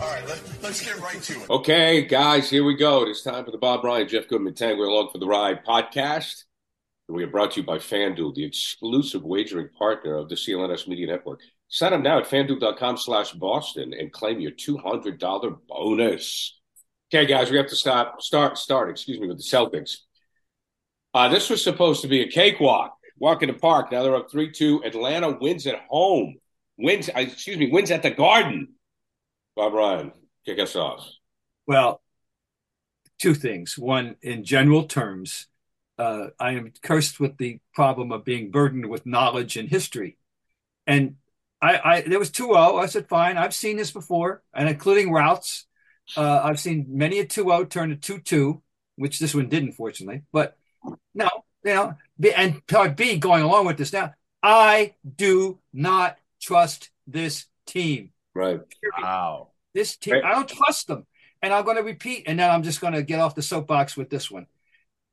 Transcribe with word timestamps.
All 0.00 0.08
right, 0.08 0.26
let, 0.26 0.62
let's 0.62 0.82
get 0.82 0.98
right 0.98 1.20
to 1.20 1.42
it. 1.42 1.50
Okay, 1.50 2.06
guys, 2.06 2.48
here 2.48 2.64
we 2.64 2.74
go. 2.74 3.02
It 3.02 3.10
is 3.10 3.20
time 3.22 3.44
for 3.44 3.50
the 3.50 3.58
Bob 3.58 3.84
Ryan, 3.84 4.08
Jeff 4.08 4.28
Goodman, 4.28 4.54
Tango 4.54 4.82
Along 4.82 5.10
for 5.12 5.18
the 5.18 5.26
Ride 5.26 5.62
podcast. 5.62 6.44
We 7.06 7.22
are 7.22 7.26
brought 7.26 7.50
to 7.52 7.60
you 7.60 7.66
by 7.66 7.76
FanDuel, 7.76 8.34
the 8.34 8.44
exclusive 8.44 9.24
wagering 9.24 9.68
partner 9.76 10.14
of 10.14 10.30
the 10.30 10.36
CLNS 10.36 10.88
Media 10.88 11.06
Network. 11.06 11.40
Sign 11.68 11.92
up 11.92 12.00
now 12.00 12.18
at 12.18 12.24
fanduel.com 12.24 12.96
slash 12.96 13.32
Boston 13.32 13.92
and 13.92 14.10
claim 14.10 14.40
your 14.40 14.52
$200 14.52 15.58
bonus. 15.68 16.58
Okay, 17.12 17.26
guys, 17.26 17.50
we 17.50 17.58
have 17.58 17.68
to 17.68 17.76
stop, 17.76 18.22
start, 18.22 18.56
start, 18.56 18.88
excuse 18.88 19.20
me, 19.20 19.28
with 19.28 19.36
the 19.36 19.42
Celtics. 19.42 19.96
Uh, 21.12 21.28
this 21.28 21.50
was 21.50 21.62
supposed 21.62 22.00
to 22.02 22.08
be 22.08 22.22
a 22.22 22.30
cakewalk. 22.30 22.96
Walk 23.18 23.42
in 23.42 23.48
the 23.48 23.54
park. 23.54 23.92
Now 23.92 24.02
they're 24.02 24.16
up 24.16 24.30
3 24.30 24.50
2. 24.50 24.82
Atlanta 24.82 25.36
wins 25.38 25.66
at 25.66 25.80
home. 25.90 26.36
Wins, 26.78 27.10
uh, 27.10 27.20
excuse 27.20 27.58
me, 27.58 27.70
wins 27.70 27.90
at 27.90 28.02
the 28.02 28.10
Garden. 28.10 28.68
Bob 29.56 29.72
Ryan, 29.72 30.12
kick 30.44 30.58
us 30.58 30.76
off. 30.76 31.06
Well, 31.66 32.00
two 33.18 33.34
things. 33.34 33.78
One, 33.78 34.16
in 34.22 34.44
general 34.44 34.84
terms, 34.84 35.46
uh, 35.98 36.28
I 36.38 36.52
am 36.52 36.72
cursed 36.82 37.20
with 37.20 37.36
the 37.36 37.60
problem 37.74 38.10
of 38.10 38.24
being 38.24 38.50
burdened 38.50 38.88
with 38.88 39.06
knowledge 39.06 39.56
and 39.56 39.68
history. 39.68 40.16
And 40.86 41.16
I, 41.60 41.80
I 41.84 42.00
there 42.02 42.18
was 42.18 42.30
2 42.30 42.46
0. 42.46 42.76
I 42.76 42.86
said, 42.86 43.08
fine, 43.08 43.36
I've 43.36 43.54
seen 43.54 43.76
this 43.76 43.90
before, 43.90 44.42
and 44.54 44.68
including 44.68 45.12
routes. 45.12 45.66
Uh, 46.16 46.40
I've 46.42 46.58
seen 46.58 46.86
many 46.88 47.18
a 47.20 47.26
2 47.26 47.42
0 47.42 47.64
turn 47.66 47.90
to 47.90 47.96
2 47.96 48.20
2, 48.20 48.62
which 48.96 49.18
this 49.18 49.34
one 49.34 49.48
did, 49.48 49.62
unfortunately. 49.62 50.22
But 50.32 50.56
no, 51.14 51.28
you 51.64 51.74
know, 51.74 51.94
and 52.34 52.66
part 52.66 52.96
B, 52.96 53.18
going 53.18 53.42
along 53.42 53.66
with 53.66 53.76
this 53.76 53.92
now, 53.92 54.14
I 54.42 54.94
do 55.16 55.58
not 55.72 56.16
trust 56.40 56.90
this 57.06 57.46
team. 57.66 58.12
Right. 58.34 58.60
Wow. 58.98 59.48
This 59.74 59.96
team, 59.96 60.20
I 60.24 60.32
don't 60.32 60.48
trust 60.48 60.86
them. 60.86 61.06
And 61.42 61.54
I'm 61.54 61.64
going 61.64 61.76
to 61.78 61.82
repeat, 61.82 62.24
and 62.26 62.38
then 62.38 62.50
I'm 62.50 62.62
just 62.62 62.80
going 62.80 62.92
to 62.92 63.02
get 63.02 63.20
off 63.20 63.34
the 63.34 63.42
soapbox 63.42 63.96
with 63.96 64.10
this 64.10 64.30
one. 64.30 64.46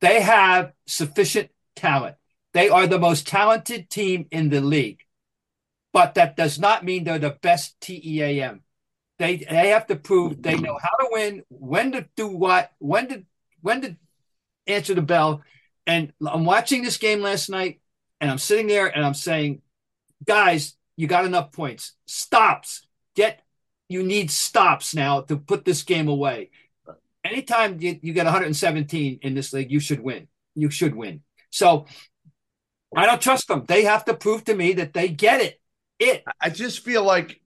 They 0.00 0.20
have 0.20 0.72
sufficient 0.86 1.50
talent. 1.74 2.16
They 2.52 2.68
are 2.68 2.86
the 2.86 2.98
most 2.98 3.26
talented 3.26 3.88
team 3.88 4.26
in 4.30 4.50
the 4.50 4.60
league. 4.60 5.00
But 5.92 6.14
that 6.14 6.36
does 6.36 6.58
not 6.58 6.84
mean 6.84 7.04
they're 7.04 7.18
the 7.18 7.36
best 7.40 7.80
TEAM. 7.80 8.60
They 9.18 9.36
they 9.38 9.70
have 9.70 9.86
to 9.88 9.96
prove 9.96 10.40
they 10.42 10.56
know 10.56 10.78
how 10.80 11.04
to 11.04 11.08
win, 11.10 11.42
when 11.48 11.92
to 11.92 12.06
do 12.14 12.28
what, 12.28 12.70
when 12.78 13.08
to 13.08 13.24
when 13.62 13.80
to 13.80 13.96
answer 14.66 14.94
the 14.94 15.02
bell. 15.02 15.42
And 15.86 16.12
I'm 16.24 16.44
watching 16.44 16.82
this 16.82 16.98
game 16.98 17.22
last 17.22 17.48
night, 17.48 17.80
and 18.20 18.30
I'm 18.30 18.38
sitting 18.38 18.66
there 18.66 18.86
and 18.86 19.04
I'm 19.04 19.14
saying, 19.14 19.62
guys, 20.24 20.76
you 20.96 21.06
got 21.06 21.24
enough 21.24 21.52
points. 21.52 21.94
Stops. 22.06 22.86
Get 23.18 23.42
you 23.88 24.04
need 24.04 24.30
stops 24.30 24.94
now 24.94 25.22
to 25.22 25.36
put 25.36 25.64
this 25.64 25.82
game 25.82 26.06
away. 26.06 26.50
Anytime 27.24 27.80
you, 27.80 27.98
you 28.00 28.12
get 28.12 28.26
117 28.26 29.18
in 29.22 29.34
this 29.34 29.52
league, 29.52 29.72
you 29.72 29.80
should 29.80 30.00
win. 30.00 30.28
You 30.54 30.70
should 30.70 30.94
win. 30.94 31.22
So 31.50 31.86
I 32.96 33.06
don't 33.06 33.20
trust 33.20 33.48
them. 33.48 33.64
They 33.66 33.82
have 33.82 34.04
to 34.04 34.14
prove 34.14 34.44
to 34.44 34.54
me 34.54 34.74
that 34.74 34.92
they 34.92 35.08
get 35.08 35.40
it. 35.40 35.60
It. 35.98 36.22
I 36.40 36.50
just 36.50 36.84
feel 36.84 37.02
like 37.02 37.40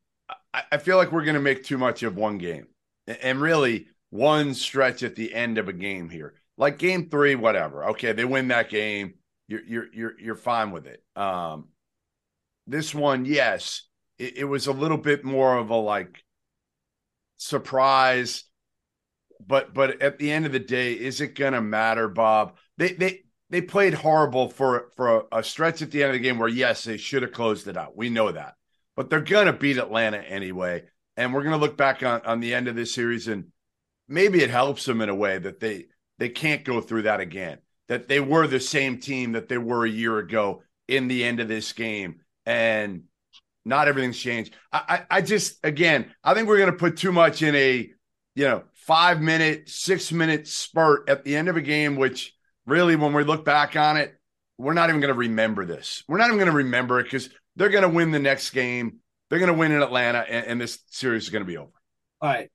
I 0.52 0.76
feel 0.76 0.98
like 0.98 1.10
we're 1.10 1.24
going 1.24 1.36
to 1.36 1.40
make 1.40 1.64
too 1.64 1.78
much 1.78 2.02
of 2.02 2.16
one 2.16 2.36
game, 2.36 2.66
and 3.06 3.40
really 3.40 3.86
one 4.10 4.52
stretch 4.52 5.02
at 5.02 5.16
the 5.16 5.32
end 5.32 5.56
of 5.56 5.68
a 5.68 5.72
game 5.72 6.10
here, 6.10 6.34
like 6.58 6.76
game 6.76 7.08
three, 7.08 7.34
whatever. 7.34 7.86
Okay, 7.86 8.12
they 8.12 8.26
win 8.26 8.48
that 8.48 8.68
game. 8.68 9.14
You're 9.48 9.64
you're 9.66 9.86
you're 9.94 10.20
you're 10.20 10.36
fine 10.36 10.70
with 10.70 10.86
it. 10.86 11.02
Um, 11.16 11.68
this 12.66 12.94
one, 12.94 13.24
yes, 13.24 13.84
it, 14.22 14.38
it 14.38 14.44
was 14.44 14.66
a 14.66 14.72
little 14.72 14.98
bit 14.98 15.24
more 15.24 15.56
of 15.56 15.70
a 15.70 15.76
like 15.76 16.24
surprise. 17.36 18.44
But 19.44 19.74
but 19.74 20.00
at 20.00 20.18
the 20.18 20.30
end 20.30 20.46
of 20.46 20.52
the 20.52 20.60
day 20.60 20.92
is 20.92 21.20
it 21.20 21.34
going 21.34 21.54
to 21.54 21.60
matter 21.60 22.08
bob? 22.08 22.56
They 22.78 22.92
they 22.92 23.22
they 23.50 23.60
played 23.60 23.94
horrible 23.94 24.48
for 24.48 24.90
for 24.96 25.18
a, 25.32 25.38
a, 25.38 25.42
stretch 25.42 25.82
at 25.82 25.90
the 25.90 26.02
end 26.02 26.10
of 26.10 26.14
the 26.14 26.26
game 26.26 26.38
where 26.38 26.48
yes 26.48 26.84
they 26.84 26.96
should 26.96 27.22
have 27.22 27.32
closed 27.32 27.66
it 27.66 27.76
out. 27.76 27.96
We 27.96 28.08
know 28.08 28.30
that. 28.30 28.54
But 28.94 29.10
they're 29.10 29.20
going 29.20 29.46
to 29.46 29.52
beat 29.52 29.78
atlanta 29.78 30.18
anyway. 30.18 30.84
And 31.16 31.34
we're 31.34 31.42
going 31.42 31.58
to 31.58 31.64
look 31.64 31.76
back 31.76 32.02
on 32.02 32.20
on 32.22 32.40
the 32.40 32.54
end 32.54 32.68
of 32.68 32.76
this 32.76 32.94
series 32.94 33.26
and 33.28 33.46
maybe 34.08 34.42
it 34.42 34.50
helps 34.50 34.84
them 34.84 35.00
in 35.00 35.08
a 35.08 35.14
way 35.14 35.38
that 35.38 35.58
they 35.58 35.86
they 36.18 36.28
can't 36.28 36.64
go 36.64 36.80
through 36.80 37.02
that 37.02 37.20
again. 37.20 37.58
That 37.88 38.06
they 38.06 38.20
were 38.20 38.46
the 38.46 38.60
same 38.60 38.98
team 38.98 39.32
that 39.32 39.48
they 39.48 39.58
were 39.58 39.84
a 39.84 39.90
year 39.90 40.18
ago 40.18 40.62
in 40.86 41.08
the 41.08 41.24
end 41.24 41.40
of 41.40 41.48
this 41.48 41.72
game. 41.72 42.20
And 42.46 43.04
not 43.64 43.88
everything's 43.88 44.18
changed. 44.18 44.54
I, 44.72 45.04
I, 45.10 45.18
I 45.18 45.20
just 45.22 45.58
again, 45.64 46.12
I 46.22 46.34
think 46.34 46.48
we're 46.48 46.58
going 46.58 46.70
to 46.70 46.76
put 46.76 46.96
too 46.96 47.12
much 47.12 47.42
in 47.42 47.54
a 47.54 47.90
you 48.34 48.44
know 48.44 48.64
five 48.74 49.20
minute, 49.20 49.68
six 49.68 50.12
minute 50.12 50.48
spurt 50.48 51.08
at 51.08 51.24
the 51.24 51.36
end 51.36 51.48
of 51.48 51.56
a 51.56 51.60
game, 51.60 51.96
which 51.96 52.34
really, 52.66 52.96
when 52.96 53.12
we 53.12 53.24
look 53.24 53.44
back 53.44 53.76
on 53.76 53.96
it, 53.96 54.14
we're 54.58 54.74
not 54.74 54.88
even 54.88 55.00
going 55.00 55.12
to 55.12 55.18
remember 55.18 55.64
this. 55.64 56.04
We're 56.08 56.18
not 56.18 56.26
even 56.26 56.38
going 56.38 56.50
to 56.50 56.56
remember 56.56 57.00
it 57.00 57.04
because 57.04 57.30
they're 57.56 57.68
going 57.68 57.82
to 57.82 57.88
win 57.88 58.10
the 58.10 58.18
next 58.18 58.50
game. 58.50 58.98
They're 59.28 59.38
going 59.38 59.52
to 59.52 59.58
win 59.58 59.72
in 59.72 59.82
Atlanta, 59.82 60.18
and, 60.18 60.46
and 60.46 60.60
this 60.60 60.78
series 60.88 61.24
is 61.24 61.30
going 61.30 61.42
to 61.44 61.46
be 61.46 61.56
over. 61.56 61.70
All 62.20 62.28
right. 62.28 62.50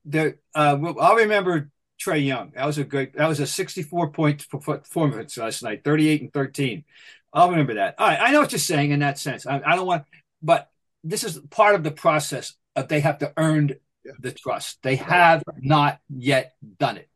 Uh, 0.54 0.94
I'll 1.00 1.16
remember 1.16 1.70
Trae 2.00 2.24
Young. 2.24 2.52
That 2.54 2.66
was 2.66 2.78
a 2.78 2.84
great. 2.84 3.16
That 3.16 3.28
was 3.28 3.40
a 3.40 3.46
sixty-four 3.46 4.12
point 4.12 4.48
performance 4.48 5.36
last 5.36 5.62
night, 5.62 5.82
thirty-eight 5.84 6.22
and 6.22 6.32
thirteen. 6.32 6.84
I'll 7.32 7.50
remember 7.50 7.74
that. 7.74 7.96
All 7.98 8.06
right, 8.06 8.18
I 8.20 8.32
know 8.32 8.40
what 8.40 8.52
you're 8.52 8.58
saying 8.58 8.92
in 8.92 9.00
that 9.00 9.18
sense. 9.18 9.46
I, 9.46 9.60
I 9.64 9.76
don't 9.76 9.86
want, 9.86 10.04
but 10.40 10.70
this 11.04 11.24
is 11.24 11.38
part 11.50 11.74
of 11.74 11.82
the 11.82 11.90
process 11.90 12.54
of 12.76 12.88
they 12.88 13.00
have 13.00 13.18
to 13.18 13.32
earn 13.36 13.74
yeah. 14.04 14.12
the 14.18 14.32
trust. 14.32 14.78
They 14.82 14.96
have 14.96 15.42
not 15.58 16.00
yet 16.08 16.54
done 16.78 16.96
it. 16.96 17.08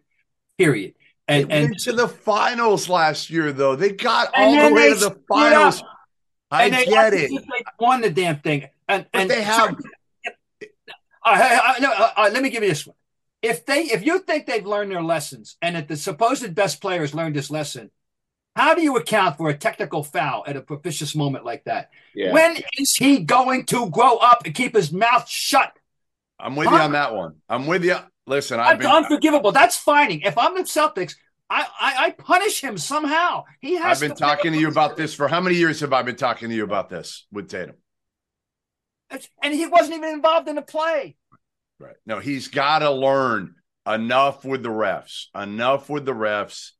Period. 0.58 0.94
And, 1.28 1.48
they 1.48 1.62
went 1.62 1.78
to 1.80 1.92
the 1.92 2.08
finals 2.08 2.88
last 2.88 3.30
year, 3.30 3.52
though. 3.52 3.76
They 3.76 3.92
got 3.92 4.30
all 4.34 4.68
the 4.68 4.74
way 4.74 4.88
to 4.90 4.94
the 4.96 5.18
finals. 5.28 5.82
I 6.50 6.68
get 6.68 7.14
it. 7.14 7.30
They 7.30 7.62
won 7.80 8.02
the 8.02 8.10
damn 8.10 8.40
thing, 8.40 8.68
and 8.88 9.06
but 9.10 9.20
and 9.20 9.30
they 9.30 9.42
have. 9.42 9.76
Uh, 11.24 11.74
no, 11.80 11.90
uh, 11.90 12.10
uh, 12.16 12.30
let 12.32 12.42
me 12.42 12.50
give 12.50 12.62
you 12.62 12.68
this 12.68 12.86
one. 12.86 12.96
If 13.40 13.64
they, 13.64 13.82
if 13.82 14.04
you 14.04 14.18
think 14.18 14.46
they've 14.46 14.66
learned 14.66 14.90
their 14.90 15.02
lessons, 15.02 15.56
and 15.62 15.76
that 15.76 15.88
the 15.88 15.96
supposed 15.96 16.54
best 16.54 16.80
players 16.80 17.14
learned 17.14 17.36
this 17.36 17.50
lesson, 17.50 17.90
how 18.54 18.74
do 18.74 18.82
you 18.82 18.96
account 18.96 19.38
for 19.38 19.48
a 19.48 19.56
technical 19.56 20.02
foul 20.02 20.44
at 20.46 20.56
a 20.56 20.60
propitious 20.60 21.14
moment 21.14 21.44
like 21.44 21.64
that? 21.64 21.90
Yeah. 22.14 22.32
When 22.32 22.58
is 22.78 22.94
he 22.94 23.20
going 23.20 23.66
to 23.66 23.88
grow 23.90 24.16
up 24.16 24.42
and 24.44 24.54
keep 24.54 24.74
his 24.74 24.92
mouth 24.92 25.28
shut? 25.28 25.72
I'm 26.38 26.56
with 26.56 26.68
huh? 26.68 26.76
you 26.76 26.82
on 26.82 26.92
that 26.92 27.14
one. 27.14 27.36
I'm 27.48 27.66
with 27.66 27.84
you. 27.84 27.96
Listen, 28.26 28.60
I've 28.60 28.78
been 28.78 28.90
unforgivable. 28.90 29.52
That's 29.52 29.76
fining. 29.76 30.20
If 30.20 30.36
I'm 30.38 30.54
the 30.54 30.62
Celtics, 30.62 31.14
I, 31.48 31.66
I, 31.80 31.94
I 32.06 32.10
punish 32.10 32.60
him 32.60 32.78
somehow. 32.78 33.44
He 33.60 33.74
has. 33.74 34.02
I've 34.02 34.08
been 34.08 34.16
to 34.16 34.22
talking 34.22 34.52
to 34.52 34.58
you 34.58 34.68
about 34.68 34.96
this 34.96 35.14
for 35.14 35.28
how 35.28 35.40
many 35.40 35.56
years 35.56 35.80
have 35.80 35.92
I 35.92 36.02
been 36.02 36.16
talking 36.16 36.48
to 36.48 36.54
you 36.54 36.64
about 36.64 36.88
this 36.88 37.26
with 37.32 37.50
Tatum? 37.50 37.76
And 39.42 39.52
he 39.52 39.66
wasn't 39.66 39.96
even 39.96 40.10
involved 40.10 40.48
in 40.48 40.56
the 40.56 40.62
play. 40.62 41.16
Right. 41.78 41.96
No, 42.06 42.20
he's 42.20 42.48
got 42.48 42.78
to 42.78 42.90
learn 42.90 43.56
enough 43.86 44.44
with 44.44 44.62
the 44.62 44.70
refs. 44.70 45.26
Enough 45.34 45.90
with 45.90 46.04
the 46.04 46.14
refs 46.14 46.70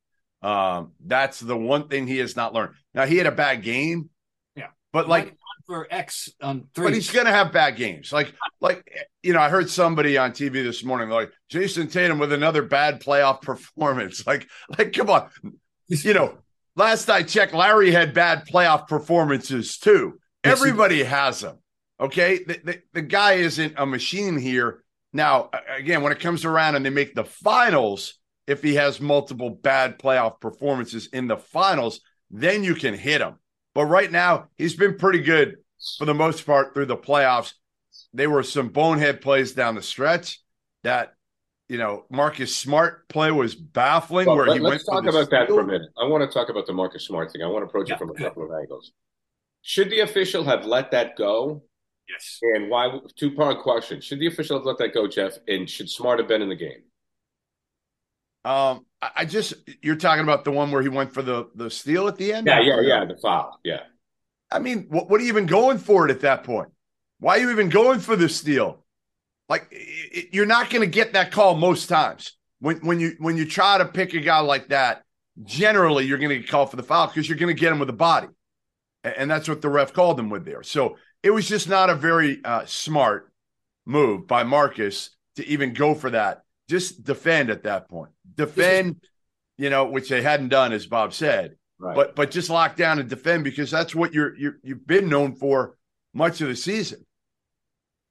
um, 0.43 0.93
that's 1.05 1.41
the 1.41 1.57
one 1.57 1.89
thing 1.89 2.07
he 2.07 2.19
has 2.19 2.37
not 2.37 2.53
learned. 2.53 2.75
Now 2.95 3.07
he 3.07 3.17
had 3.17 3.27
a 3.27 3.33
bad 3.33 3.63
game, 3.63 4.11
yeah, 4.57 4.69
but 4.93 5.09
like 5.09 5.37
for 5.67 5.87
X 5.91 6.29
on 6.43 6.69
three. 6.75 6.87
But 6.87 6.95
he's 6.95 7.11
going 7.11 7.27
to 7.27 7.33
have 7.33 7.53
bad 7.53 7.77
games. 7.77 8.13
Like, 8.13 8.35
like 8.61 8.85
you 9.23 9.33
know, 9.33 9.41
I 9.41 9.49
heard 9.49 9.71
somebody 9.71 10.19
on 10.19 10.33
TV 10.33 10.53
this 10.53 10.85
morning 10.85 11.09
like 11.09 11.31
Jayson 11.51 11.89
Tatum 11.89 12.19
with 12.19 12.33
another 12.33 12.63
bad 12.63 13.01
playoff 13.01 13.43
performance. 13.43 14.27
Like, 14.27 14.49
like 14.79 14.93
come 14.93 15.11
on, 15.11 15.31
you 15.89 16.15
know. 16.15 16.39
Last 16.75 17.11
I 17.11 17.23
checked, 17.23 17.53
Larry 17.53 17.91
had 17.91 18.15
bad 18.15 18.47
playoff 18.49 18.89
performances 18.89 19.77
too. 19.77 20.19
Yes, 20.43 20.59
Everybody 20.59 21.03
has 21.03 21.41
them. 21.41 21.59
Okay, 22.01 22.43
the, 22.45 22.61
the, 22.65 22.83
the 22.95 23.03
guy 23.03 23.35
isn't 23.35 23.75
a 23.77 23.85
machine 23.85 24.39
here. 24.39 24.83
Now, 25.13 25.51
again, 25.69 26.03
when 26.03 26.13
it 26.13 26.21
comes 26.21 26.47
around 26.47 26.75
and 26.75 26.85
they 26.85 26.91
make 26.91 27.15
the 27.15 27.25
finals, 27.25 28.15
if 28.47 28.63
he 28.63 28.75
has 28.75 29.01
multiple 29.01 29.51
bad 29.51 29.99
playoff 29.99 30.41
performances 30.41 31.07
in 31.07 31.27
the 31.29 31.37
finals, 31.37 32.01
then 32.31 32.65
you 32.65 32.75
can 32.75 32.95
hit 32.95 33.21
him. 33.21 33.35
But 33.75 33.87
right 33.87 34.11
now, 34.11 34.49
he's 34.59 34.75
been 34.77 34.97
pretty 34.99 35.21
good 35.21 35.57
for 35.99 36.05
the 36.05 36.15
most 36.15 36.45
part 36.47 36.75
through 36.75 36.87
the 36.87 36.97
playoffs. 36.97 37.55
There 38.13 38.31
were 38.31 38.43
some 38.43 38.69
bonehead 38.69 39.21
plays 39.21 39.53
down 39.53 39.75
the 39.75 39.83
stretch 39.83 40.41
that, 40.83 41.15
you 41.69 41.79
know, 41.79 42.05
Marcus 42.11 42.55
Smart 42.55 43.09
play 43.09 43.31
was 43.31 43.55
baffling. 43.55 44.27
Well, 44.27 44.37
where 44.37 44.47
let, 44.47 44.55
he 44.55 44.61
let's 44.61 44.85
went 44.87 45.05
talk 45.05 45.07
about 45.07 45.31
that 45.31 45.49
for 45.49 45.61
a 45.61 45.67
minute. 45.67 45.89
I 45.99 46.07
want 46.07 46.29
to 46.29 46.33
talk 46.33 46.49
about 46.49 46.67
the 46.67 46.73
Marcus 46.73 47.07
Smart 47.07 47.33
thing. 47.33 47.43
I 47.43 47.47
want 47.47 47.63
to 47.63 47.67
approach 47.69 47.89
Yeah, 47.89 47.95
it 47.95 47.99
from 47.99 48.11
a 48.11 48.15
couple 48.15 48.45
of 48.45 48.51
angles. 48.61 48.93
Should 49.63 49.91
the 49.91 50.01
official 50.01 50.45
have 50.45 50.67
let 50.67 50.91
that 50.91 51.17
go? 51.17 51.63
yes. 52.09 52.39
And 52.43 52.69
why? 52.71 52.99
Two 53.17 53.33
part 53.35 53.63
question: 53.63 54.01
Should 54.01 54.21
the 54.21 54.27
official 54.27 54.59
have 54.59 54.67
let 54.67 54.79
that 54.79 54.93
go, 54.95 55.07
Jeff? 55.09 55.39
And 55.49 55.69
should 55.69 55.89
Smart 55.89 56.19
have 56.19 56.29
been 56.29 56.43
in 56.43 56.49
the 56.49 56.57
game? 56.57 56.83
Um, 58.45 58.87
I 59.01 59.11
I 59.17 59.25
just 59.25 59.55
you're 59.83 59.97
talking 59.97 60.23
about 60.23 60.45
the 60.45 60.51
one 60.51 60.71
where 60.71 60.83
he 60.83 60.89
went 60.89 61.13
for 61.15 61.23
the 61.23 61.49
the 61.55 61.71
steal 61.71 62.09
at 62.09 62.17
the 62.17 62.33
end. 62.33 62.47
Yeah, 62.47 62.61
yeah, 62.61 62.81
yeah. 62.81 63.05
The 63.05 63.17
foul. 63.17 63.59
Yeah. 63.65 63.81
I 64.51 64.59
mean, 64.59 64.87
what, 64.91 65.09
what 65.09 65.21
are 65.21 65.25
you 65.25 65.31
even 65.31 65.47
going 65.47 65.79
for 65.79 66.07
it 66.07 66.11
at 66.11 66.21
that 66.21 66.45
point? 66.45 66.69
Why 67.21 67.37
are 67.37 67.41
you 67.41 67.51
even 67.51 67.69
going 67.71 68.01
for 68.01 68.17
the 68.17 68.29
steal? 68.29 68.85
Like, 69.49 69.73
i- 69.73 70.19
i- 70.19 70.29
you're 70.33 70.47
not 70.47 70.71
going 70.71 70.83
to 70.83 70.87
get 70.87 71.15
that 71.15 71.33
call 71.33 71.55
most 71.55 71.89
times. 71.89 72.37
When 72.61 72.77
when 72.79 73.01
you 73.01 73.15
when 73.19 73.37
you 73.37 73.47
try 73.47 73.79
to 73.79 73.85
pick 73.85 74.15
a 74.15 74.21
guy 74.21 74.41
like 74.41 74.69
that, 74.69 75.03
generally 75.43 76.05
you're 76.05 76.19
going 76.19 76.31
to 76.31 76.39
get 76.39 76.49
called 76.49 76.71
for 76.71 76.77
the 76.77 76.83
foul 76.83 77.07
because 77.09 77.29
you're 77.29 77.39
going 77.39 77.55
to 77.55 77.61
get 77.61 77.73
him 77.73 77.79
with 77.79 77.89
the 77.89 77.93
body, 77.93 78.29
A- 79.05 79.19
and 79.21 79.31
that's 79.31 79.49
what 79.49 79.63
the 79.63 79.69
ref 79.69 79.93
called 79.93 80.19
him 80.19 80.31
with 80.31 80.45
there. 80.45 80.63
So 80.63 80.97
it 81.23 81.31
was 81.31 81.49
just 81.49 81.69
not 81.69 81.91
a 81.91 81.95
very 81.95 82.41
uh, 82.45 82.65
smart 82.67 83.33
move 83.85 84.27
by 84.29 84.45
Marcus 84.45 85.11
to 85.37 85.47
even 85.47 85.73
go 85.73 85.95
for 85.95 86.11
that. 86.11 86.42
Just 86.69 87.05
defend 87.05 87.51
at 87.51 87.65
that 87.65 87.89
point. 87.89 88.13
Defend, 88.35 89.01
you 89.59 89.71
know, 89.71 89.85
which 89.87 90.09
they 90.09 90.23
hadn't 90.23 90.49
done, 90.49 90.73
as 90.73 90.87
Bob 90.87 91.13
said 91.13 91.57
Right. 91.83 91.97
but 91.97 92.15
but 92.15 92.31
just 92.31 92.49
lock 92.49 92.77
down 92.77 93.01
and 93.01 93.09
defend 93.09 93.43
because 93.43 93.69
that's 93.69 93.93
what 93.93 94.15
you're, 94.15 94.37
you're 94.37 94.59
you've 94.63 94.87
been 94.87 95.09
known 95.09 95.35
for 95.35 95.77
much 96.15 96.41
of 96.41 96.47
the 96.47 96.55
season. 96.55 97.05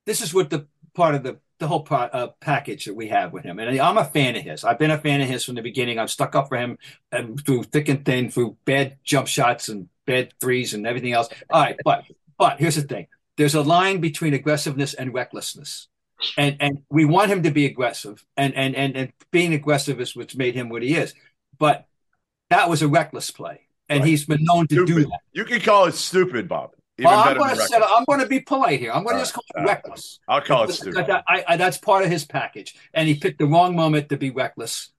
This 0.06 0.19
is 0.19 0.33
what 0.33 0.50
the 0.50 0.68
part 0.94 1.15
of 1.15 1.24
the 1.24 1.39
the 1.59 1.69
whole 1.69 1.83
pro, 1.83 2.00
uh, 2.00 2.27
package 2.42 2.83
that 2.83 2.95
we 2.95 3.07
have 3.07 3.31
with 3.31 3.45
him, 3.45 3.59
and 3.59 3.80
I'm 3.80 3.98
a 3.98 4.03
fan 4.03 4.36
of 4.36 4.42
his. 4.44 4.65
I've 4.65 4.77
been 4.77 4.92
a 4.92 4.98
fan 4.98 5.21
of 5.21 5.30
his 5.30 5.45
from 5.45 5.56
the 5.56 5.62
beginning. 5.62 6.00
I've 6.00 6.12
stuck 6.12 6.36
up 6.36 6.50
for 6.50 6.57
him 6.57 6.80
and 7.13 7.39
through 7.45 7.63
thick 7.63 7.88
and 7.88 8.03
thin, 8.03 8.30
through 8.30 8.57
bad 8.65 8.98
jump 9.06 9.27
shots 9.27 9.69
and 9.69 9.88
bad 10.06 10.33
threes 10.42 10.74
and 10.74 10.86
everything 10.86 11.13
else. 11.13 11.30
All 11.50 11.62
right, 11.62 11.77
but 11.86 12.03
but 12.38 12.59
here's 12.59 12.75
the 12.75 12.81
thing: 12.81 13.07
there's 13.38 13.56
a 13.56 13.62
line 13.62 14.01
between 14.01 14.33
aggressiveness 14.33 14.95
and 14.95 15.13
recklessness. 15.13 15.88
And 16.38 16.57
and 16.59 16.83
we 16.89 17.06
want 17.06 17.31
him 17.31 17.44
to 17.44 17.51
be 17.51 17.65
aggressive, 17.65 18.23
and 18.38 18.53
and 18.56 18.75
and 18.75 18.95
and 18.95 19.13
being 19.31 19.53
aggressive 19.53 20.00
is 20.00 20.15
what's 20.15 20.35
made 20.35 20.56
him 20.56 20.69
what 20.69 20.83
he 20.83 20.95
is. 20.95 21.13
But 21.57 21.85
that 22.50 22.69
was 22.69 22.81
a 22.81 22.88
reckless 22.88 23.31
play, 23.31 23.62
and 23.89 24.01
Right. 24.01 24.09
he's 24.09 24.25
been 24.25 24.44
known 24.44 24.68
to 24.68 24.85
do 24.85 25.03
that. 25.06 25.19
You 25.33 25.45
can 25.45 25.59
call 25.62 25.85
it 25.85 25.95
stupid, 25.95 26.47
Bob. 26.47 26.71
Well, 27.00 27.19
I'm 27.19 27.38
going 27.38 27.56
to 27.56 27.62
set. 27.62 27.81
I'm 27.83 28.06
going 28.06 28.19
to 28.19 28.27
be 28.27 28.39
polite 28.39 28.79
here. 28.79 28.91
I'm 28.91 29.03
going 29.03 29.15
to 29.15 29.21
just 29.21 29.33
call 29.33 29.44
it 29.56 29.59
right. 29.59 29.68
reckless. 29.68 30.19
I'll 30.27 30.41
call 30.41 30.65
it 30.65 30.73
stupid. 30.73 31.09
I, 31.09 31.23
I, 31.27 31.44
I- 31.47 31.57
that's 31.57 31.77
part 31.77 32.03
of 32.03 32.12
his 32.12 32.25
package, 32.25 32.75
and 32.94 33.07
he 33.07 33.15
picked 33.15 33.39
the 33.39 33.47
wrong 33.47 33.75
moment 33.75 34.09
to 34.09 34.17
be 34.17 34.29
reckless. 34.29 34.91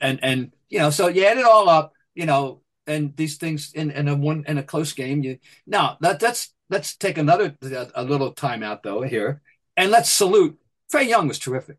And 0.00 0.18
and 0.22 0.52
you 0.68 0.78
know, 0.80 0.90
so 0.90 1.08
you 1.08 1.24
add 1.24 1.38
it 1.38 1.44
all 1.44 1.68
up, 1.68 1.92
you 2.14 2.26
know, 2.26 2.62
and 2.86 3.14
these 3.16 3.36
things 3.36 3.72
in, 3.72 3.90
in 3.90 4.08
a 4.08 4.14
one 4.16 4.44
in 4.48 4.58
a 4.58 4.62
close 4.62 4.92
game. 4.92 5.22
You 5.22 5.38
now 5.66 5.98
that 6.00 6.18
that's 6.18 6.52
let's 6.70 6.96
take 6.96 7.18
another 7.18 7.54
a, 7.94 8.02
little 8.02 8.32
time 8.32 8.62
out 8.62 8.82
though 8.82 9.02
here, 9.02 9.42
and 9.76 9.90
let's 9.90 10.10
salute 10.12 10.58
Trae 10.92 11.06
Young 11.08 11.28
was 11.28 11.38
terrific. 11.38 11.78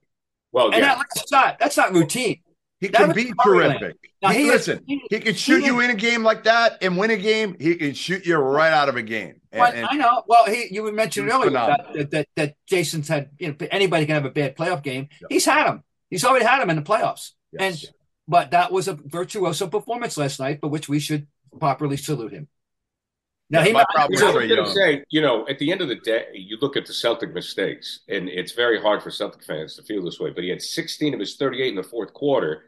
Well, 0.52 0.68
And 0.68 0.76
yeah. 0.76 0.82
that 0.82 0.98
last 0.98 1.30
shot, 1.30 1.60
that's 1.60 1.78
not 1.78 1.94
routine. 1.94 2.42
He 2.80 2.88
that 2.88 2.98
can 2.98 3.14
be 3.14 3.32
Curry 3.40 3.68
terrific. 3.70 3.98
Now, 4.22 4.30
He- 4.30 4.40
he 4.44 4.48
is- 4.48 4.68
listen, 4.68 4.84
he- 4.88 5.02
he 5.10 5.20
can 5.20 5.36
shoot 5.36 5.60
he 5.62 5.68
you 5.68 5.80
is- 5.80 5.86
in 5.86 5.92
a 5.92 5.96
game 5.96 6.24
like 6.24 6.44
that 6.46 6.78
and 6.82 6.98
win 6.98 7.12
a 7.12 7.18
game. 7.18 7.56
He 7.60 7.76
can 7.76 7.94
shoot 7.94 8.26
you 8.26 8.36
right 8.38 8.72
out 8.74 8.90
of 8.90 8.96
a 8.96 9.02
game. 9.04 9.40
And- 9.52 9.76
and- 9.76 9.88
I 9.90 9.96
know. 9.96 10.24
Well, 10.28 10.46
he 10.46 10.68
you 10.72 10.92
mentioned 10.92 11.30
earlier 11.32 11.52
that, 11.52 11.88
that, 11.94 12.12
that 12.12 12.28
that 12.36 12.56
Jayson's 12.70 13.08
had. 13.08 13.30
You 13.38 13.50
know, 13.50 13.56
anybody 13.72 14.06
can 14.06 14.16
have 14.16 14.26
a 14.26 14.32
bad 14.32 14.56
playoff 14.58 14.82
game. 14.84 15.10
Yeah. 15.22 15.28
He's 15.30 15.46
had 15.46 15.68
them. 15.68 15.84
He's 16.10 16.26
already 16.26 16.46
had 16.46 16.60
them 16.62 16.70
in 16.70 16.76
the 16.76 16.82
playoffs. 16.82 17.32
Yes. 17.52 17.84
And 17.86 17.94
but 18.28 18.52
that 18.52 18.72
was 18.72 18.88
a 18.88 18.94
virtuoso 18.94 19.68
performance 19.68 20.18
last 20.18 20.40
night, 20.40 20.60
for 20.62 20.68
which 20.70 20.88
we 20.90 21.00
should 21.00 21.28
properly 21.60 21.98
salute 21.98 22.32
him. 22.34 22.48
Now 23.52 23.64
he 23.64 23.74
my 23.74 23.86
might, 23.88 23.88
problem 23.94 24.10
You 24.10 24.20
know, 24.20 24.28
I 24.28 24.32
with 24.32 24.36
was 24.36 24.46
Trae 24.46 24.48
going 24.48 24.64
to 24.64 24.70
Young. 24.70 24.72
say, 24.72 25.04
you 25.12 25.22
know, 25.22 25.48
at 25.48 25.60
the 25.60 25.72
end 25.72 25.82
of 25.82 25.90
the 25.90 25.96
day, 25.96 26.28
you 26.34 26.58
look 26.62 26.78
at 26.78 26.86
the 26.88 26.94
Celtic 26.94 27.34
mistakes, 27.34 28.02
and 28.10 28.30
it's 28.30 28.54
very 28.54 28.82
hard 28.82 29.04
for 29.04 29.12
Celtic 29.12 29.44
fans 29.44 29.76
to 29.76 29.84
feel 29.84 30.04
this 30.04 30.20
way. 30.20 30.32
But 30.32 30.44
he 30.44 30.50
had 30.50 30.62
16 30.62 31.14
of 31.14 31.20
his 31.20 31.36
38 31.38 31.70
in 31.70 31.76
the 31.76 31.84
fourth 31.84 32.14
quarter. 32.14 32.66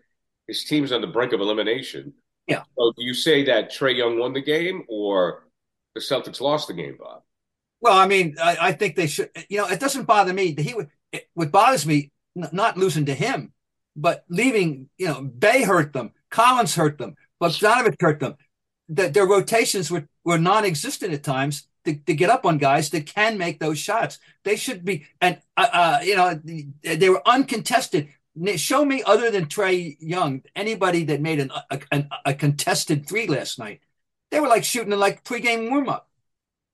His 0.47 0.65
team's 0.65 0.91
on 0.91 1.01
the 1.01 1.07
brink 1.07 1.33
of 1.33 1.41
elimination. 1.41 2.13
Yeah. 2.47 2.63
So 2.77 2.93
do 2.97 3.03
you 3.03 3.13
say 3.13 3.43
that 3.45 3.71
Trae 3.71 3.95
Young 3.97 4.19
won 4.19 4.33
the 4.33 4.41
game, 4.41 4.83
or 4.89 5.47
the 5.95 6.01
Celtics 6.01 6.41
lost 6.41 6.67
the 6.67 6.73
game, 6.73 6.97
Bob? 6.99 7.23
well, 7.81 7.97
I 7.97 8.07
mean, 8.07 8.35
I, 8.41 8.57
I 8.69 8.71
think 8.73 8.95
they 8.95 9.07
should. 9.07 9.29
You 9.49 9.57
know, 9.59 9.67
it 9.67 9.79
doesn't 9.79 10.05
bother 10.05 10.33
me. 10.33 10.55
He 10.57 10.73
would. 10.73 10.89
It, 11.11 11.27
what 11.33 11.51
bothers 11.51 11.85
me, 11.85 12.11
n- 12.37 12.49
not 12.51 12.77
losing 12.77 13.05
to 13.05 13.13
him, 13.13 13.53
but 13.95 14.23
leaving. 14.29 14.89
You 14.97 15.07
know, 15.07 15.21
Bey 15.23 15.63
hurt 15.63 15.93
them. 15.93 16.11
Collins 16.31 16.75
hurt 16.75 16.97
them. 16.97 17.15
But 17.39 17.51
Bogdanovich 17.51 17.95
hurt 17.99 18.19
them. 18.19 18.35
That 18.89 19.13
their 19.13 19.27
rotations 19.27 19.91
were 19.91 20.07
were 20.23 20.37
non-existent 20.37 21.13
at 21.13 21.23
times 21.23 21.67
to, 21.85 21.95
to 21.95 22.13
get 22.13 22.29
up 22.29 22.45
on 22.45 22.57
guys 22.57 22.89
that 22.91 23.05
can 23.05 23.37
make 23.37 23.59
those 23.59 23.77
shots. 23.77 24.19
They 24.43 24.55
should 24.55 24.85
be, 24.85 25.05
and 25.21 25.39
uh, 25.57 25.67
uh, 25.71 25.99
you 26.03 26.15
know, 26.15 26.39
they 26.83 27.09
were 27.09 27.27
uncontested. 27.27 28.09
Show 28.55 28.83
me 28.83 29.03
other 29.03 29.29
than 29.29 29.45
Trae 29.45 29.95
Young 29.99 30.41
anybody 30.55 31.03
that 31.05 31.21
made 31.21 31.39
an, 31.39 31.51
a, 31.69 31.79
a, 31.91 32.05
a 32.27 32.33
contested 32.33 33.07
three 33.07 33.27
last 33.27 33.59
night. 33.59 33.81
They 34.31 34.39
were 34.39 34.47
like 34.47 34.63
shooting 34.63 34.97
like 34.97 35.23
pregame 35.23 35.69
warm 35.69 35.87
up 35.89 36.09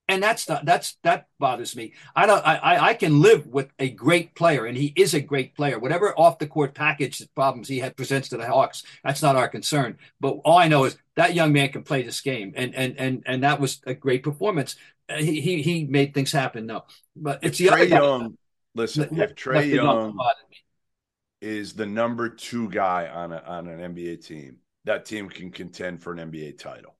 and 0.07 0.23
that's 0.23 0.49
not 0.49 0.65
that's 0.65 0.97
that 1.03 1.27
bothers 1.37 1.75
me. 1.75 1.93
I 2.15 2.25
don't. 2.25 2.45
I 2.45 2.55
I- 2.57 2.87
I 2.89 2.93
can 2.95 3.21
live 3.21 3.45
with 3.47 3.69
a 3.77 3.89
great 3.89 4.33
player, 4.35 4.65
and 4.65 4.75
he 4.75 4.91
is 4.95 5.13
a 5.13 5.21
great 5.21 5.55
player. 5.55 5.77
Whatever 5.77 6.17
off 6.17 6.39
the 6.39 6.47
court 6.47 6.73
package 6.73 7.21
problems 7.35 7.67
he 7.67 7.77
had 7.79 7.95
presents 7.95 8.29
to 8.29 8.37
the 8.37 8.47
Hawks, 8.47 8.83
that's 9.03 9.21
not 9.21 9.35
our 9.35 9.47
concern. 9.47 9.97
But 10.19 10.39
all 10.43 10.57
I 10.57 10.67
know 10.67 10.85
is 10.85 10.97
that 11.19 11.35
young 11.35 11.51
man 11.51 11.69
can 11.69 11.83
play 11.83 12.01
this 12.03 12.21
game, 12.21 12.53
and 12.55 12.73
and 12.73 12.97
and 12.97 13.23
and 13.25 13.43
that 13.43 13.59
was 13.59 13.81
a 13.85 13.93
great 13.93 14.23
performance. 14.23 14.75
Uh, 15.09 15.17
He 15.17 15.41
he 15.41 15.61
he 15.61 15.85
made 15.85 16.13
things 16.13 16.31
happen. 16.31 16.65
No, 16.65 16.85
but 17.15 17.39
it's 17.43 17.57
the 17.57 17.65
Trae 17.67 17.73
other 17.73 17.85
guy 17.87 17.95
Young, 17.97 18.37
listen, 18.73 19.13
that- 19.15 19.31
if 19.31 19.35
Trae 19.35 19.53
left 19.55 19.67
it 19.67 19.79
off 19.79 20.13
Young 20.13 20.13
is 21.41 21.73
the 21.73 21.85
number 21.85 22.29
two 22.29 22.69
guy 22.69 23.07
on 23.07 23.31
a, 23.31 23.37
on 23.37 23.67
an 23.67 23.79
NBA 23.95 24.17
team, 24.25 24.57
that 24.85 25.05
team 25.05 25.29
can 25.29 25.51
contend 25.51 26.01
for 26.01 26.11
an 26.13 26.19
NBA 26.31 26.57
title. 26.57 26.95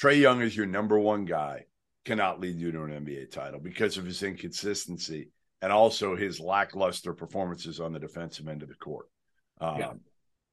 Trae 0.00 0.20
Young 0.20 0.40
is 0.42 0.56
your 0.56 0.66
number 0.66 0.98
one 0.98 1.24
guy, 1.24 1.66
cannot 2.04 2.40
lead 2.40 2.56
you 2.56 2.72
to 2.72 2.82
an 2.82 2.90
NBA 3.06 3.30
title 3.30 3.60
because 3.60 3.98
of 3.98 4.04
his 4.04 4.22
inconsistency 4.22 5.30
and 5.62 5.72
also 5.72 6.16
his 6.16 6.40
lackluster 6.40 7.12
performances 7.12 7.80
on 7.80 7.92
the 7.92 7.98
defensive 7.98 8.48
end 8.48 8.62
of 8.62 8.68
the 8.68 8.74
court. 8.74 9.06
Um, 9.60 9.78
Yeah. 9.78 9.92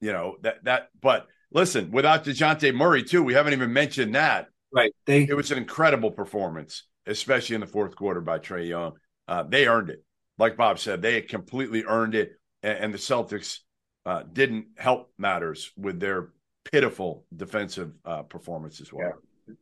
You 0.00 0.12
know 0.12 0.36
that 0.42 0.62
that, 0.64 0.90
but 1.00 1.26
listen, 1.52 1.90
without 1.90 2.24
Dejounte 2.24 2.74
Murray 2.74 3.02
too, 3.02 3.22
we 3.22 3.34
haven't 3.34 3.52
even 3.52 3.72
mentioned 3.72 4.14
that. 4.14 4.48
Right? 4.72 4.92
They 5.06 5.22
It 5.22 5.34
was 5.34 5.50
an 5.50 5.58
incredible 5.58 6.10
performance, 6.10 6.84
especially 7.06 7.54
in 7.54 7.60
the 7.60 7.66
fourth 7.66 7.96
quarter 7.96 8.20
by 8.20 8.38
Trae 8.38 8.68
Young. 8.68 8.92
Uh, 9.26 9.42
they 9.42 9.66
earned 9.66 9.90
it, 9.90 10.04
like 10.38 10.56
Bob 10.56 10.78
said, 10.78 11.02
they 11.02 11.20
completely 11.22 11.84
earned 11.84 12.14
it, 12.14 12.32
and, 12.62 12.78
and 12.78 12.94
the 12.94 12.98
Celtics 12.98 13.58
uh, 14.06 14.22
didn't 14.32 14.66
help 14.76 15.12
matters 15.18 15.70
with 15.76 16.00
their 16.00 16.30
pitiful 16.70 17.24
defensive 17.34 17.92
uh, 18.04 18.22
performance 18.22 18.80
as 18.80 18.92
well. 18.92 19.12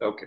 Okay. 0.02 0.26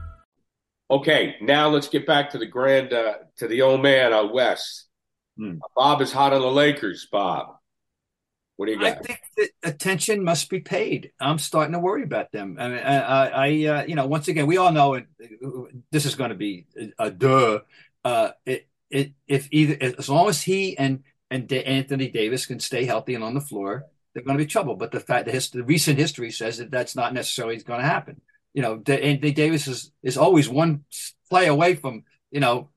Okay, 0.91 1.37
now 1.39 1.69
let's 1.69 1.87
get 1.87 2.05
back 2.05 2.29
to 2.31 2.37
the 2.37 2.45
grand 2.45 2.91
uh, 2.91 3.13
to 3.37 3.47
the 3.47 3.61
old 3.61 3.81
man 3.81 4.11
out 4.11 4.33
west. 4.33 4.87
Hmm. 5.37 5.59
Bob 5.73 6.01
is 6.01 6.11
hot 6.11 6.33
on 6.33 6.41
the 6.41 6.51
Lakers. 6.51 7.07
Bob, 7.09 7.55
what 8.57 8.65
do 8.65 8.73
you 8.73 8.79
got? 8.79 8.97
I 8.97 9.01
think 9.01 9.19
that 9.37 9.49
attention 9.63 10.21
must 10.21 10.49
be 10.49 10.59
paid. 10.59 11.11
I'm 11.19 11.39
starting 11.39 11.71
to 11.71 11.79
worry 11.79 12.03
about 12.03 12.33
them. 12.33 12.57
I 12.59 12.67
mean, 12.67 12.79
I, 12.79 13.27
I, 13.27 13.65
uh, 13.65 13.83
you 13.85 13.95
know, 13.95 14.05
once 14.05 14.27
again, 14.27 14.47
we 14.47 14.57
all 14.57 14.73
know 14.73 14.95
it, 14.95 15.05
this 15.91 16.05
is 16.05 16.15
going 16.15 16.31
to 16.31 16.35
be 16.35 16.65
a, 16.77 17.05
a 17.05 17.09
duh. 17.09 17.59
Uh, 18.03 18.31
it, 18.45 18.67
it, 18.89 19.13
if 19.27 19.47
either 19.51 19.77
as 19.97 20.09
long 20.09 20.27
as 20.27 20.41
he 20.41 20.77
and 20.77 21.03
and 21.29 21.47
Da- 21.47 21.63
Anthony 21.63 22.09
Davis 22.09 22.45
can 22.45 22.59
stay 22.59 22.83
healthy 22.83 23.15
and 23.15 23.23
on 23.23 23.33
the 23.33 23.39
floor, 23.39 23.85
they're 24.13 24.23
going 24.23 24.37
to 24.37 24.43
be 24.43 24.47
trouble. 24.47 24.75
But 24.75 24.91
the 24.91 24.99
fact 24.99 25.25
that 25.25 25.33
his, 25.33 25.49
the 25.51 25.63
recent 25.63 25.97
history 25.97 26.31
says 26.31 26.57
that 26.57 26.69
that's 26.69 26.97
not 26.97 27.13
necessarily 27.13 27.55
going 27.59 27.79
to 27.79 27.87
happen. 27.87 28.19
You 28.53 28.61
know, 28.61 28.81
Anthony 28.87 29.31
Davis 29.31 29.67
is 29.67 29.91
is 30.03 30.17
always 30.17 30.49
one 30.49 30.83
play 31.29 31.47
away 31.47 31.75
from 31.75 32.03
you 32.31 32.39
know 32.39 32.69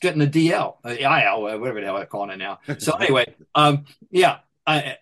getting 0.00 0.20
the 0.20 0.26
DL, 0.26 0.76
uh, 0.84 0.90
IL, 0.90 1.42
whatever 1.42 1.80
the 1.80 1.86
hell 1.86 1.96
they're 1.96 2.06
calling 2.06 2.30
it 2.30 2.36
now. 2.38 2.58
So 2.78 2.92
anyway, 3.00 3.34
um, 3.54 3.84
yeah, 4.10 4.38
I, 4.66 4.98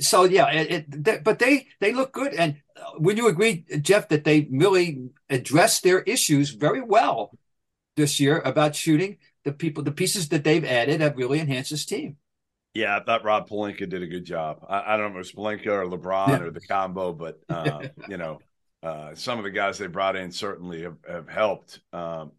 so 0.00 0.24
yeah, 0.24 0.50
it, 0.52 0.70
it, 0.70 1.04
th- 1.04 1.24
but 1.24 1.38
they 1.38 1.66
they 1.80 1.92
look 1.92 2.12
good, 2.12 2.32
and 2.34 2.56
uh, 2.76 2.92
would 2.98 3.18
you 3.18 3.26
agree, 3.28 3.64
Jeff, 3.80 4.08
that 4.08 4.24
they 4.24 4.46
really 4.50 5.10
addressed 5.28 5.82
their 5.82 6.00
issues 6.02 6.50
very 6.50 6.80
well 6.80 7.36
this 7.96 8.20
year 8.20 8.38
about 8.44 8.76
shooting? 8.76 9.18
The 9.44 9.52
people, 9.52 9.82
the 9.82 9.92
pieces 9.92 10.28
that 10.30 10.42
they've 10.42 10.64
added 10.64 11.00
have 11.02 11.18
really 11.18 11.38
enhanced 11.38 11.70
this 11.70 11.84
team. 11.84 12.16
Yeah, 12.72 12.96
I 12.96 13.04
thought 13.04 13.24
Rob 13.24 13.48
Pelinka 13.48 13.88
did 13.88 14.02
a 14.02 14.06
good 14.06 14.24
job. 14.24 14.64
I, 14.68 14.94
I 14.94 14.96
don't 14.96 15.12
know 15.12 15.20
if 15.20 15.26
it 15.26 15.36
was 15.36 15.60
Pelinka 15.60 15.66
or 15.66 15.84
LeBron 15.86 16.28
Yeah. 16.28 16.40
or 16.40 16.50
the 16.50 16.60
combo, 16.60 17.12
but 17.12 17.40
uh, 17.48 17.88
you 18.08 18.16
know, 18.16 18.38
uh, 18.84 19.14
some 19.14 19.38
of 19.38 19.44
the 19.44 19.50
guys 19.50 19.78
they 19.78 19.86
brought 19.86 20.14
in 20.14 20.30
certainly 20.30 20.82
have, 20.82 20.96
have 21.08 21.28
helped 21.28 21.80
um, 21.92 22.32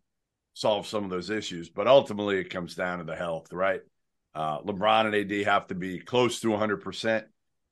solve 0.54 0.86
some 0.88 1.04
of 1.04 1.10
those 1.10 1.30
issues. 1.30 1.70
But 1.70 1.88
ultimately, 1.88 2.38
it 2.38 2.50
comes 2.52 2.76
down 2.76 3.00
to 3.00 3.04
the 3.04 3.16
health, 3.16 3.52
right? 3.52 3.82
Uh, 4.36 4.62
LeBron 4.62 5.08
and 5.08 5.16
AD 5.16 5.46
have 5.48 5.68
to 5.68 5.76
be 5.76 5.98
close 6.00 6.40
to 6.42 6.52
100 6.52 6.78
percent 6.78 7.26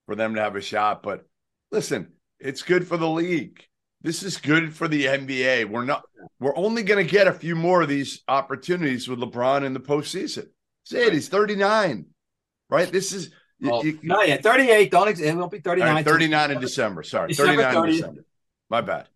for 0.06 0.16
them 0.16 0.36
to 0.36 0.42
have 0.42 0.56
a 0.56 0.62
shot. 0.62 1.04
But 1.04 1.26
listen, 1.72 2.14
it's 2.40 2.64
good 2.64 2.88
for 2.88 2.98
the 2.98 3.10
league. 3.10 3.64
This 4.02 4.24
is 4.24 4.38
good 4.38 4.74
for 4.76 4.88
the 4.88 5.06
NBA. 5.06 5.70
We're 5.70 5.86
not. 5.86 6.04
We're 6.40 6.58
only 6.58 6.84
going 6.84 7.06
to 7.06 7.10
get 7.10 7.28
a 7.28 7.34
few 7.34 7.56
more 7.56 7.82
of 7.82 7.90
these 7.90 8.22
opportunities 8.28 9.08
with 9.08 9.20
LeBron 9.20 9.64
in 9.64 9.74
the 9.74 9.80
postseason. 9.80 10.48
Say 10.84 11.06
it. 11.06 11.14
He's 11.14 11.30
39, 11.30 12.08
right? 12.70 12.92
This 12.92 13.14
is 13.14 13.30
you- 13.60 13.70
Well, 13.70 13.86
you- 13.86 14.00
no, 14.04 14.22
yeah, 14.24 14.42
38. 14.42 14.92
Don't 14.92 15.20
it 15.20 15.36
won't 15.36 15.52
be 15.52 15.60
39. 15.60 15.96
right, 15.96 16.06
39 16.06 16.52
in 16.52 16.60
December. 16.60 17.04
Sorry, 17.04 17.30
December 17.30 17.64
39 17.64 17.86
in 17.86 17.92
December. 17.92 18.26
My 18.74 18.82
bad. 18.82 19.08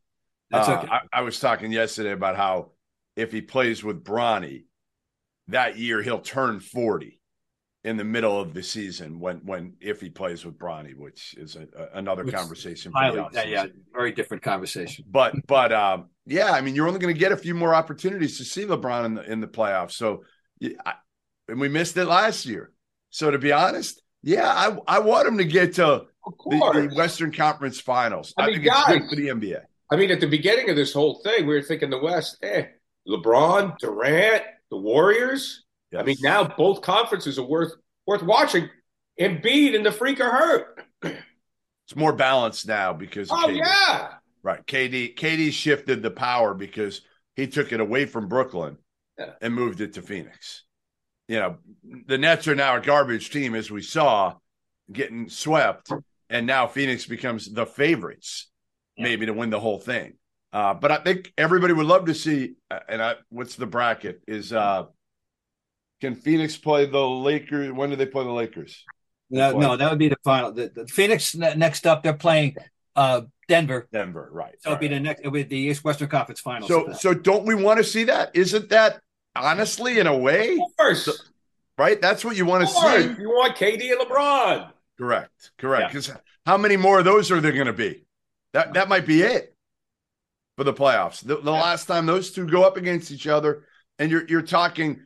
That's 0.52 0.70
Uh, 0.70 0.74
okay. 0.74 0.88
I, 0.88 1.00
I 1.12 1.22
was 1.22 1.40
talking 1.40 1.72
yesterday 1.72 2.12
about 2.12 2.36
how 2.36 2.74
if 3.16 3.32
he 3.32 3.42
plays 3.42 3.84
with 3.84 4.04
Bronny 4.04 4.66
that 5.48 5.80
year, 5.80 6.04
he'll 6.04 6.20
turn 6.20 6.60
40 6.60 7.20
in 7.84 7.98
the 7.98 8.04
middle 8.04 8.40
of 8.40 8.54
the 8.54 8.62
season 8.62 9.20
when 9.20 9.38
when 9.38 9.74
if 9.82 10.00
he 10.00 10.12
plays 10.12 10.46
with 10.46 10.60
Bronny, 10.60 10.96
which 10.96 11.34
is 11.40 11.56
a, 11.56 11.68
a- 11.76 11.98
another 11.98 12.24
Which 12.24 12.36
conversation. 12.36 12.92
Highly, 12.92 13.26
yeah, 13.34 13.46
yeah, 13.46 13.66
very 13.92 14.12
different 14.12 14.44
conversation. 14.44 15.06
But 15.10 15.34
but 15.48 15.74
um, 15.74 16.12
yeah, 16.28 16.52
I 16.52 16.62
mean, 16.62 16.76
you're 16.76 16.88
only 16.88 17.00
going 17.00 17.16
to 17.16 17.20
get 17.20 17.32
a 17.32 17.38
few 17.38 17.56
more 17.56 17.74
opportunities 17.74 18.38
to 18.38 18.46
see 18.46 18.66
LeBron 18.66 19.06
in 19.06 19.14
the 19.16 19.32
in 19.32 19.42
the 19.42 19.48
playoffs. 19.48 19.94
So, 19.94 20.24
I, 20.86 20.94
and 21.48 21.60
we 21.60 21.68
missed 21.68 21.98
it 21.98 22.06
last 22.06 22.46
year. 22.46 22.72
So 23.10 23.32
to 23.32 23.40
be 23.40 23.52
honest, 23.52 24.04
yeah, 24.24 24.48
I 24.50 24.78
I 24.98 25.00
want 25.00 25.28
him 25.28 25.38
to 25.38 25.46
get 25.46 25.74
to 25.76 26.06
the, 26.50 26.88
the 26.90 26.94
Western 26.96 27.32
Conference 27.32 27.80
Finals. 27.80 28.34
I 28.38 28.44
I, 28.44 28.46
mean, 28.48 28.56
think 28.62 28.68
it's 28.68 28.88
good 28.88 29.10
for 29.10 29.16
the 29.16 29.28
NBA. 29.28 29.62
I 29.92 29.96
mean, 29.96 30.12
at 30.12 30.20
the 30.20 30.28
beginning 30.28 30.70
of 30.70 30.76
this 30.76 30.94
whole 30.94 31.22
thing, 31.24 31.48
we 31.48 31.56
were 31.56 31.62
thinking 31.62 31.90
the 31.90 31.98
West, 32.00 32.38
eh, 32.44 32.66
LeBron, 33.08 33.78
Durant, 33.80 34.44
the 34.70 34.78
Warriors. 34.78 35.64
I 35.98 36.04
mean, 36.04 36.18
now 36.22 36.44
both 36.46 36.82
conferences 36.82 37.40
are 37.40 37.46
worth 37.46 37.72
worth 38.06 38.24
watching. 38.24 38.70
Embiid 39.20 39.76
and 39.76 39.86
the 39.86 39.92
freak 39.92 40.20
are 40.22 40.30
hurt. 40.30 40.84
it's 41.04 41.96
more 41.96 42.14
balanced 42.14 42.68
now 42.68 42.94
because 42.94 43.32
Oh 43.32 43.48
KD. 43.48 43.58
yeah, 43.58 44.10
right. 44.44 44.64
KD 44.68 45.16
KD 45.16 45.52
shifted 45.52 46.04
the 46.04 46.12
power 46.12 46.54
because 46.54 47.02
he 47.36 47.48
took 47.48 47.72
it 47.72 47.80
away 47.80 48.06
from 48.06 48.28
Brooklyn 48.28 48.78
Yeah. 49.18 49.32
and 49.42 49.56
moved 49.56 49.82
it 49.82 49.94
to 49.94 50.02
Phoenix. 50.02 50.64
You 51.27 51.39
know, 51.39 51.57
the 52.07 52.17
Nets 52.17 52.48
are 52.48 52.55
now 52.55 52.77
a 52.77 52.81
garbage 52.81 53.29
team, 53.31 53.53
as 53.55 53.69
we 53.69 53.81
saw, 53.81 54.36
getting 54.91 55.27
swept, 55.29 55.91
and 56.29 56.48
now 56.48 56.67
Phoenix 56.67 57.05
becomes 57.05 57.51
the 57.51 57.65
favorites, 57.65 58.50
maybe 58.98 59.25
to 59.25 59.34
win 59.34 59.50
the 59.50 59.60
whole 59.60 59.79
thing. 59.79 60.13
Uh, 60.53 60.74
but 60.74 60.91
I 60.91 60.98
think 60.98 61.34
everybody 61.38 61.74
would 61.74 61.86
love 61.86 62.05
to 62.05 62.13
see. 62.15 62.55
uh, 62.72 62.79
And 62.88 63.01
I, 63.01 63.15
what's 63.29 63.55
the 63.55 63.65
bracket? 63.67 64.22
Is 64.27 64.53
uh, 64.53 64.86
can 66.00 66.15
Phoenix 66.15 66.55
play 66.57 66.86
the 66.86 67.05
Lakers? 67.05 67.72
When 67.72 67.89
do 67.89 67.96
they 67.98 68.05
play 68.05 68.24
the 68.24 68.31
Lakers? 68.31 68.86
No, 69.29 69.51
Play. 69.51 69.60
no, 69.60 69.75
that 69.75 69.89
would 69.89 70.00
be 70.00 70.07
the 70.07 70.17
final. 70.24 70.53
The, 70.53 70.72
the 70.74 70.88
Phoenix 70.88 71.36
next 71.36 71.86
up, 71.86 72.01
they're 72.01 72.13
playing 72.13 72.55
uh, 72.96 73.24
Denver. 73.50 73.89
Denver, 73.91 74.29
right? 74.31 74.55
So 74.62 74.69
it'll 74.69 74.79
be 74.79 74.88
right. 74.88 74.93
the 74.93 75.00
next. 75.01 75.19
It'll 75.19 75.34
be 75.34 75.43
the 75.43 75.57
East 75.57 75.84
Western 75.84 76.07
Conference 76.07 76.39
Finals. 76.39 76.69
So, 76.69 76.93
so 76.93 77.13
don't 77.13 77.46
we 77.46 77.53
want 77.53 77.77
to 77.79 77.84
see 77.84 78.05
that? 78.05 78.34
Isn't 78.34 78.69
that 78.69 79.01
honestly, 79.41 80.00
in 80.00 80.08
a 80.08 80.17
way, 80.17 80.53
of 80.53 80.77
course. 80.77 81.32
Right? 81.77 82.01
That's 82.01 82.25
what 82.25 82.36
you 82.36 82.46
want 82.46 82.67
to 82.67 82.74
see. 82.74 83.22
You 83.22 83.29
want 83.29 83.56
KD 83.56 83.91
and 83.91 84.01
LeBron. 84.01 84.72
Correct, 84.98 85.51
correct. 85.58 85.82
Yeah. 85.82 85.88
Because 85.88 86.12
how 86.46 86.58
many 86.58 86.75
more 86.75 87.00
of 87.00 87.06
those 87.06 87.32
are 87.32 87.39
there 87.39 87.51
going 87.51 87.67
to 87.67 87.74
be? 87.74 88.06
That 88.53 88.74
that 88.74 88.89
might 88.89 89.06
be 89.06 89.22
it 89.22 89.56
for 90.58 90.63
the 90.63 90.74
playoffs. 90.74 91.25
The, 91.25 91.38
the 91.38 91.51
last 91.51 91.86
time 91.86 92.06
those 92.06 92.32
two 92.32 92.48
go 92.48 92.63
up 92.63 92.77
against 92.77 93.12
each 93.12 93.27
other, 93.27 93.65
and 94.00 94.10
you're 94.10 94.25
you're 94.27 94.41
talking. 94.41 95.01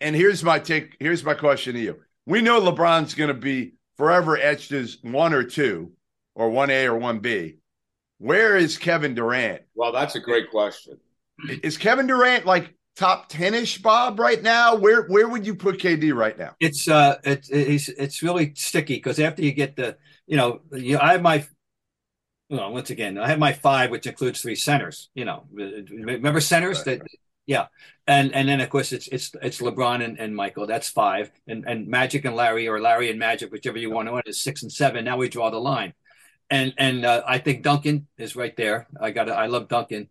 And 0.00 0.14
here's 0.14 0.42
my 0.44 0.58
take. 0.58 0.96
Here's 1.00 1.24
my 1.24 1.34
question 1.34 1.74
to 1.74 1.80
you. 1.80 2.00
We 2.24 2.40
know 2.40 2.60
LeBron's 2.60 3.14
going 3.14 3.28
to 3.28 3.34
be 3.34 3.74
forever 3.96 4.36
etched 4.36 4.72
as 4.72 4.98
one 5.02 5.32
or 5.32 5.42
two, 5.42 5.92
or 6.34 6.50
one 6.50 6.70
A 6.70 6.86
or 6.86 6.96
one 6.96 7.18
B. 7.18 7.56
Where 8.18 8.56
is 8.56 8.78
Kevin 8.78 9.14
Durant? 9.14 9.62
Well, 9.74 9.92
that's 9.92 10.14
a 10.14 10.20
great 10.20 10.50
question. 10.50 10.98
Is 11.62 11.76
Kevin 11.76 12.06
Durant 12.06 12.46
like 12.46 12.74
top 12.96 13.28
ten 13.28 13.54
ish, 13.54 13.78
Bob? 13.82 14.18
Right 14.18 14.42
now, 14.42 14.74
where 14.76 15.02
where 15.04 15.28
would 15.28 15.46
you 15.46 15.54
put 15.54 15.78
KD 15.78 16.14
right 16.14 16.38
now? 16.38 16.56
it's 16.60 16.88
uh, 16.88 17.18
it's 17.24 17.48
it's 17.50 17.88
it's 17.88 18.22
really 18.22 18.52
sticky 18.56 18.96
because 18.96 19.18
after 19.20 19.42
you 19.42 19.52
get 19.52 19.76
the, 19.76 19.96
you 20.26 20.36
know, 20.36 20.60
you, 20.72 20.98
I 20.98 21.12
have 21.12 21.22
my. 21.22 21.46
you 22.48 22.56
know, 22.56 22.70
once 22.70 22.90
again, 22.90 23.18
I 23.18 23.28
have 23.28 23.38
my 23.38 23.52
five, 23.52 23.90
which 23.90 24.06
includes 24.06 24.40
three 24.40 24.54
centers. 24.54 25.10
You 25.14 25.24
know, 25.24 25.44
remember 25.52 26.40
centers 26.40 26.78
Right, 26.86 27.00
that, 27.00 27.02
yeah, 27.46 27.66
and 28.06 28.32
and 28.34 28.48
then 28.48 28.60
of 28.60 28.70
course 28.70 28.92
it's 28.92 29.08
it's 29.08 29.32
it's 29.42 29.60
LeBron 29.60 30.04
and, 30.04 30.18
and 30.18 30.34
Michael. 30.34 30.66
That's 30.66 30.88
five, 30.88 31.30
and 31.46 31.64
and 31.66 31.88
Magic 31.88 32.24
and 32.24 32.36
Larry, 32.36 32.68
or 32.68 32.80
Larry 32.80 33.10
and 33.10 33.18
Magic, 33.18 33.50
whichever 33.52 33.78
you 33.78 33.90
want 33.90 34.08
to. 34.08 34.22
Is 34.28 34.42
six 34.42 34.62
and 34.62 34.72
seven. 34.72 35.04
Now 35.04 35.16
we 35.16 35.28
draw 35.28 35.50
the 35.50 35.58
line, 35.58 35.94
and 36.50 36.72
and 36.78 37.04
uh, 37.04 37.22
I 37.26 37.38
think 37.38 37.62
Duncan 37.62 38.06
is 38.18 38.36
right 38.36 38.56
there. 38.56 38.88
I 39.00 39.10
got 39.10 39.28
I 39.28 39.46
love 39.46 39.68
Duncan. 39.68 40.08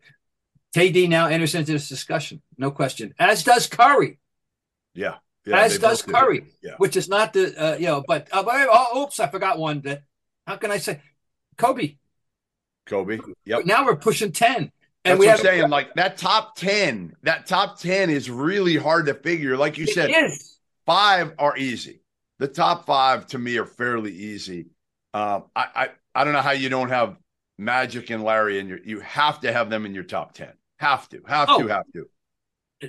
KD 0.75 1.07
now 1.07 1.27
enters 1.27 1.55
into 1.55 1.71
this 1.71 1.87
discussion, 1.87 2.41
no 2.57 2.69
question. 2.69 3.13
As 3.17 3.43
does 3.45 3.65
Curry. 3.67 4.19
Yeah, 4.93 5.15
yeah 5.45 5.59
as 5.59 5.79
does 5.79 6.01
do. 6.01 6.11
Curry, 6.11 6.47
Yeah. 6.61 6.73
which 6.79 6.97
is 6.97 7.07
not 7.07 7.31
the 7.31 7.55
uh, 7.57 7.77
you 7.77 7.85
know. 7.85 8.03
But 8.05 8.27
uh, 8.31 8.43
but- 8.43 8.67
oh, 8.69 9.03
oops, 9.03 9.21
I 9.21 9.27
forgot 9.27 9.57
one. 9.57 9.81
That 9.81 10.03
how 10.45 10.57
can 10.57 10.71
I 10.71 10.77
say 10.77 10.99
Kobe? 11.57 11.95
Kobe. 12.85 13.19
Yep. 13.45 13.65
Now 13.65 13.85
we're 13.85 13.95
pushing 13.95 14.33
ten, 14.33 14.55
and 14.57 14.71
That's 15.03 15.19
we 15.19 15.27
what 15.27 15.39
I'm 15.39 15.45
saying. 15.45 15.69
Like 15.69 15.93
that 15.95 16.17
top 16.17 16.57
10, 16.57 17.15
that 17.23 17.47
top 17.47 17.79
10 17.79 18.09
is 18.09 18.29
really 18.29 18.75
hard 18.75 19.05
to 19.05 19.13
figure. 19.13 19.55
Like 19.55 19.77
you 19.77 19.87
said, 19.87 20.09
is. 20.11 20.59
five 20.85 21.33
are 21.39 21.57
easy. 21.57 22.01
The 22.39 22.49
top 22.49 22.85
five 22.85 23.27
to 23.27 23.37
me 23.39 23.57
are 23.57 23.65
fairly 23.65 24.11
easy. 24.11 24.67
Um, 25.13 25.45
I, 25.55 25.67
I 25.75 25.89
I 26.13 26.23
don't 26.25 26.33
know 26.33 26.41
how 26.41 26.51
you 26.51 26.67
don't 26.67 26.89
have 26.89 27.17
Magic 27.57 28.09
and 28.09 28.23
Larry 28.25 28.59
and 28.59 28.67
your 28.67 28.79
you 28.83 28.99
have 28.99 29.39
to 29.39 29.53
have 29.53 29.69
them 29.69 29.85
in 29.85 29.95
your 29.95 30.03
top 30.03 30.33
10. 30.33 30.49
Have 30.77 31.07
to, 31.09 31.21
have 31.27 31.47
Oh. 31.49 31.61
to, 31.61 31.67
have 31.67 31.85
to. 31.93 32.09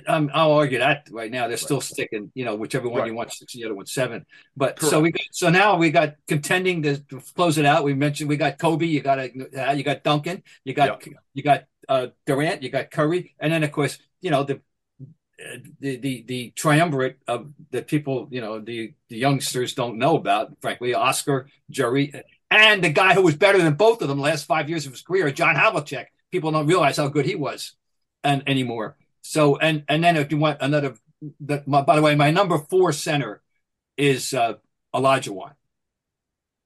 Um, 0.05 0.29
I'll 0.33 0.51
argue 0.51 0.79
that 0.79 1.07
right 1.11 1.31
now. 1.31 1.47
They're 1.47 1.55
still 1.57 1.79
sticking, 1.79 2.29
you 2.35 2.43
know, 2.43 2.55
whichever 2.55 2.89
one 2.89 3.01
Right. 3.01 3.07
you 3.07 3.15
want, 3.15 3.31
six, 3.31 3.55
and 3.55 3.63
the 3.63 3.67
other 3.67 3.75
one 3.75 3.85
seven. 3.85 4.25
But 4.55 4.79
so 4.81 4.99
we 4.99 5.11
got, 5.11 5.21
so 5.31 5.49
now 5.49 5.77
we 5.77 5.89
got 5.91 6.15
contending 6.27 6.83
to, 6.83 6.99
to 7.05 7.21
close 7.35 7.57
it 7.57 7.65
out. 7.65 7.85
We 7.85 7.93
mentioned 7.93 8.29
we 8.29 8.35
got 8.37 8.59
Kobe, 8.59 8.85
you 8.85 8.99
got 9.01 9.17
uh, 9.19 9.71
you 9.71 9.83
got 9.83 10.03
Duncan, 10.03 10.43
you 10.65 10.73
got 10.73 11.01
you 11.33 11.41
got 11.41 11.63
uh, 11.87 12.07
Durant, 12.25 12.63
you 12.63 12.69
got 12.69 12.91
Curry, 12.91 13.33
and 13.39 13.51
then 13.51 13.63
of 13.63 13.71
course 13.71 13.97
you 14.19 14.29
know 14.29 14.43
the 14.43 14.61
the 15.79 15.97
the 15.97 16.23
the 16.27 16.51
triumvirate 16.55 17.17
of 17.27 17.53
that 17.71 17.87
people 17.87 18.27
you 18.29 18.41
know 18.41 18.59
the 18.59 18.93
the 19.09 19.17
youngsters 19.17 19.73
don't 19.73 19.97
know 19.97 20.17
about. 20.17 20.51
Frankly, 20.61 20.93
Oscar, 20.95 21.47
Jerry, 21.71 22.11
and 22.51 22.83
the 22.83 22.89
guy 22.89 23.13
who 23.13 23.21
was 23.21 23.35
better 23.35 23.57
than 23.59 23.75
both 23.75 24.01
of 24.01 24.09
them 24.09 24.17
the 24.17 24.23
last 24.23 24.45
five 24.45 24.69
years 24.69 24.85
of 24.85 24.91
his 24.91 25.01
career, 25.01 25.31
John 25.31 25.55
Havlicek. 25.55 26.07
People 26.29 26.51
don't 26.51 26.67
realize 26.67 26.97
how 26.97 27.07
good 27.07 27.25
he 27.25 27.35
was, 27.35 27.73
and 28.23 28.43
anymore. 28.47 28.97
So 29.21 29.57
and 29.57 29.83
and 29.87 30.03
then 30.03 30.17
if 30.17 30.31
you 30.31 30.37
want 30.37 30.61
another, 30.61 30.95
the, 31.39 31.63
my, 31.65 31.81
by 31.81 31.95
the 31.95 32.01
way, 32.01 32.15
my 32.15 32.31
number 32.31 32.57
four 32.57 32.93
center 32.93 33.41
is 33.97 34.33
uh, 34.33 34.55
Olajuwon. 34.93 35.53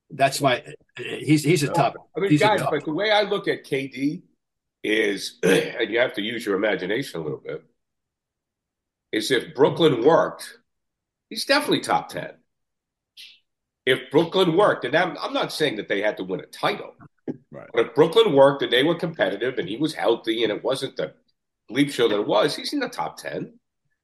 That's 0.10 0.42
my 0.42 0.64
he's 0.98 1.44
he's 1.44 1.64
a 1.64 1.70
top. 1.70 1.96
I 2.16 2.20
mean, 2.20 2.32
he's 2.32 2.42
guys, 2.42 2.62
but 2.70 2.84
the 2.86 2.94
way 2.94 3.12
I 3.12 3.22
look 3.24 3.48
at 3.48 3.66
KD, 3.66 4.24
is, 4.84 5.40
and 5.44 5.90
you 5.90 6.00
have 6.00 6.14
to 6.14 6.22
use 6.22 6.46
your 6.46 6.56
imagination 6.56 7.20
a 7.20 7.24
little 7.24 7.40
bit, 7.40 7.64
is 9.12 9.32
if 9.32 9.54
Brooklyn 9.56 10.04
worked, 10.04 10.58
he's 11.30 11.46
definitely 11.46 11.82
top 11.82 12.10
10. 12.10 12.32
If 13.86 14.12
Brooklyn 14.12 14.56
worked, 14.56 14.86
and 14.86 14.96
I'm, 14.96 15.18
I'm 15.20 15.34
not 15.34 15.52
saying 15.52 15.78
that 15.78 15.90
they 15.90 16.02
had 16.02 16.18
to 16.18 16.24
win 16.24 16.40
a 16.40 16.46
title, 16.46 16.94
Right. 17.52 17.68
but 17.74 17.88
if 17.88 17.96
Brooklyn 17.96 18.34
worked 18.34 18.62
and 18.64 18.72
they 18.72 18.84
were 18.84 18.96
competitive 18.96 19.58
and 19.58 19.68
he 19.68 19.78
was 19.78 19.94
healthy 19.94 20.44
and 20.44 20.52
it 20.52 20.64
wasn't 20.64 20.96
the 20.96 21.14
bleep 21.70 21.92
show 21.92 22.08
that 22.08 22.20
it 22.20 22.28
was, 22.28 22.56
he's 22.56 22.74
in 22.74 22.80
the 22.80 22.90
top 22.90 23.18
10. 23.18 23.54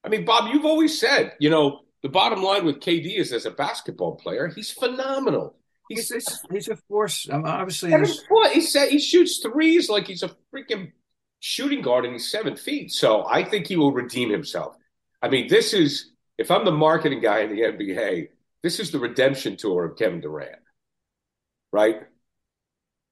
I 0.04 0.10
mean, 0.10 0.26
Bob, 0.26 0.54
you've 0.54 0.66
always 0.66 1.00
said, 1.00 1.34
you 1.40 1.50
know, 1.50 1.82
the 2.04 2.10
bottom 2.10 2.42
line 2.44 2.66
with 2.66 2.80
KD 2.80 3.18
is 3.18 3.34
as 3.34 3.46
a 3.46 3.52
basketball 3.52 4.16
player, 4.16 4.48
he's 4.54 4.72
phenomenal. 4.72 5.56
He's 5.90 6.10
He's, 6.10 6.26
he's, 6.26 6.40
he's 6.52 6.68
a 6.70 6.76
force. 6.76 7.28
Um, 7.32 7.46
obviously, 7.46 7.92
seven 7.92 8.04
there's- 8.06 8.22
foot. 8.28 8.52
He 8.52 8.62
said 8.62 8.90
he 8.90 9.00
shoots 9.00 9.40
threes 9.40 9.90
like 9.90 10.06
he's 10.08 10.24
a 10.24 10.32
freaking 10.54 10.92
shooting 11.40 11.82
guard 11.82 12.04
and 12.06 12.14
he's 12.14 12.30
seven 12.30 12.56
feet. 12.58 12.92
So 12.92 13.26
I 13.26 13.44
think 13.44 13.68
he 13.68 13.78
will 13.78 13.94
redeem 13.94 14.30
himself. 14.30 14.76
I 15.22 15.30
mean, 15.30 15.48
this 15.48 15.74
is 15.74 16.12
if 16.38 16.52
I'm 16.52 16.66
the 16.66 16.72
marketing 16.72 17.22
guy 17.22 17.40
in 17.40 17.50
the 17.56 17.62
NBA, 17.62 18.28
this 18.64 18.80
is 18.82 18.92
the 18.92 19.00
redemption 19.00 19.56
tour 19.56 19.86
of 19.86 19.98
Kevin 19.98 20.20
Durant, 20.20 20.60
right? 21.72 22.02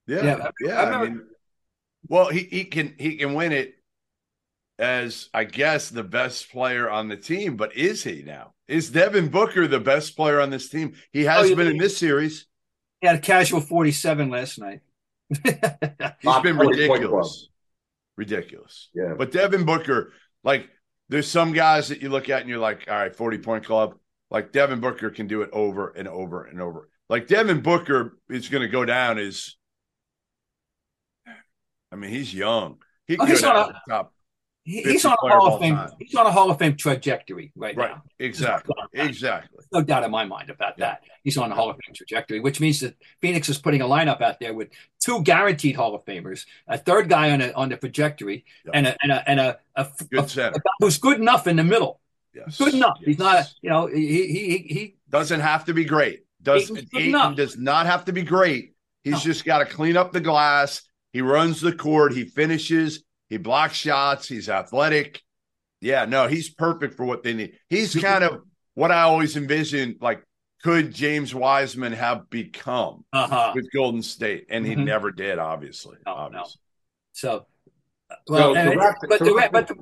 Yeah, 0.08 0.24
Yeah, 0.24 0.52
yeah. 0.62 0.82
I 0.82 0.94
I, 0.94 1.04
mean, 1.06 1.22
well, 2.08 2.30
he 2.30 2.40
he 2.44 2.66
can 2.66 2.94
he 3.00 3.16
can 3.18 3.34
win 3.36 3.52
it 3.54 3.76
as 4.78 5.30
I 5.34 5.44
guess 5.46 5.90
the 5.90 6.04
best 6.04 6.52
player 6.52 6.90
on 6.90 7.08
the 7.08 7.18
team, 7.18 7.56
but 7.58 7.76
is 7.76 8.04
he 8.04 8.24
now? 8.24 8.54
Is 8.68 8.90
Devin 8.90 9.30
Booker 9.30 9.68
the 9.68 9.80
best 9.80 10.16
player 10.16 10.42
on 10.42 10.50
this 10.50 10.70
team? 10.70 10.96
He 11.12 11.28
oh, 11.28 11.30
has 11.32 11.52
Oh, 11.52 11.56
been 11.56 11.68
in 11.68 11.78
this 11.78 11.98
series. 11.98 12.48
he 13.02 13.08
had 13.08 13.18
a 13.18 13.22
casual 13.22 13.62
47 13.62 14.30
last 14.30 14.60
night. 14.60 14.82
He's 16.22 16.40
been 16.40 16.58
ridiculous. 16.58 17.50
Ridiculous. 18.18 18.90
Yeah. 18.94 19.14
But 19.18 19.32
Devin 19.32 19.66
Booker, 19.66 20.14
like, 20.44 20.70
there's 21.10 21.28
some 21.28 21.54
guys 21.54 21.90
that 21.90 22.02
you 22.02 22.10
look 22.10 22.30
at 22.30 22.42
and 22.42 22.50
you're 22.50 22.60
like, 22.60 22.86
all 22.90 22.96
right, 22.96 23.16
40 23.16 23.38
point 23.40 23.66
club. 23.66 23.96
Like, 24.32 24.52
Devin 24.52 24.80
Booker 24.80 25.10
can 25.12 25.28
do 25.28 25.42
it 25.44 25.50
over 25.54 25.90
and 25.90 26.08
over 26.08 26.46
and 26.46 26.62
over. 26.62 26.90
Like, 27.10 27.28
Devin 27.28 27.62
Booker 27.62 28.18
is 28.30 28.50
going 28.50 28.64
to 28.64 28.68
go 28.70 28.86
down 28.86 29.20
as, 29.20 29.56
I 31.92 31.96
mean, 31.96 32.10
he's 32.12 32.34
young. 32.34 32.78
He 33.08 33.18
Oh, 33.20 33.26
can 33.26 33.28
he's 33.28 33.42
down 33.42 33.54
not 33.54 33.68
to 33.68 33.74
the 33.74 33.92
top. 33.94 34.14
He- 34.66 34.78
50 34.78 34.92
he's 34.92 35.06
on 35.06 35.14
a 35.14 35.16
Hall 35.30 35.54
of 35.54 35.62
Fame. 35.62 35.76
time. 35.76 35.90
He's 36.00 36.16
on 36.16 36.26
a 36.26 36.32
Hall 36.32 36.50
of 36.50 36.58
Fame 36.58 36.76
trajectory 36.76 37.52
right, 37.56 37.78
Right. 37.78 37.92
now. 37.92 38.04
Exactly. 38.20 38.74
Exactly. 38.94 39.64
No 39.72 39.82
doubt 39.84 40.04
in 40.04 40.12
my 40.12 40.26
mind 40.26 40.50
about 40.50 40.74
Yeah. 40.78 40.86
that. 40.86 41.04
He's 41.24 41.38
on 41.38 41.52
a 41.52 41.56
Hall 41.56 41.70
of 41.70 41.76
Fame 41.86 41.94
trajectory, 41.94 42.40
which 42.40 42.60
means 42.60 42.80
that 42.80 42.96
Phoenix 43.22 43.48
is 43.48 43.60
putting 43.60 43.82
a 43.82 43.86
lineup 43.86 44.22
out 44.22 44.40
there 44.40 44.54
with 44.56 44.70
two 45.04 45.22
guaranteed 45.22 45.76
Hall 45.76 45.94
of 45.94 46.04
Famers, 46.06 46.46
a 46.68 46.78
third 46.80 47.10
guy 47.10 47.32
on 47.32 47.42
a, 47.42 47.52
on 47.52 47.70
the 47.70 47.78
trajectory, 47.78 48.44
Yeah. 48.66 48.72
and 48.74 48.88
a 48.88 48.98
and 49.04 49.12
a 49.12 49.30
and 49.30 49.40
a, 49.40 49.60
a, 49.76 49.88
Good 50.10 50.24
a- 50.26 50.28
center. 50.30 50.50
a 50.56 50.60
guy 50.60 50.72
who's 50.80 50.98
good 50.98 51.20
enough 51.20 51.46
in 51.48 51.58
the 51.58 51.64
middle. 51.64 52.02
Yes. 52.34 52.58
Good 52.58 52.74
enough. 52.74 52.98
He's 53.06 53.18
not, 53.20 53.46
you 53.62 53.70
know, 53.70 53.86
he 53.88 54.28
he 54.28 54.58
he. 54.74 54.96
doesn't 55.10 55.40
have 55.42 55.66
to 55.66 55.74
be 55.74 55.86
great. 55.86 56.24
Does 56.42 56.70
Ayton 56.96 57.36
does 57.36 57.56
not 57.58 57.86
have 57.86 58.06
to 58.06 58.12
be 58.14 58.24
great. 58.24 58.74
He's 59.04 59.14
No. 59.14 59.20
just 59.20 59.46
got 59.46 59.60
to 59.60 59.66
clean 59.66 59.96
up 59.96 60.12
the 60.12 60.20
glass. 60.20 60.82
He 61.14 61.22
runs 61.22 61.62
the 61.62 61.72
court. 61.72 62.14
He 62.14 62.26
finishes. 62.26 63.04
He 63.36 63.40
blocks 63.40 63.76
shots. 63.76 64.30
He's 64.30 64.48
athletic. 64.48 65.22
Yeah, 65.82 66.06
no, 66.06 66.26
he's 66.26 66.50
perfect 66.50 66.94
for 66.96 67.04
what 67.06 67.22
they 67.22 67.34
need. 67.34 67.60
He's 67.70 67.94
kind 67.94 68.24
of 68.24 68.40
what 68.76 68.92
I 68.94 69.02
always 69.02 69.36
envisioned. 69.36 69.98
Like, 70.00 70.24
could 70.64 70.94
James 70.94 71.36
Wiseman 71.36 71.92
have 71.92 72.30
become 72.30 73.04
Uh 73.12 73.28
huh. 73.28 73.52
with 73.54 73.70
Golden 73.74 74.02
State? 74.02 74.46
And 74.50 74.66
he 74.66 74.74
Mhm. 74.74 74.86
never 74.86 75.12
did, 75.12 75.38
obviously. 75.38 75.98
No, 76.06 76.14
no. 76.14 76.18
obviously. 76.22 76.62
So, 77.12 77.46
uh, 78.10 78.16
well, 78.30 78.54
So, 78.54 78.56
and- 78.56 78.72
to 78.72 78.78
wrap- 78.80 78.96
but 79.10 79.20
the, 79.20 79.50
but 79.52 79.68
the, 79.68 79.76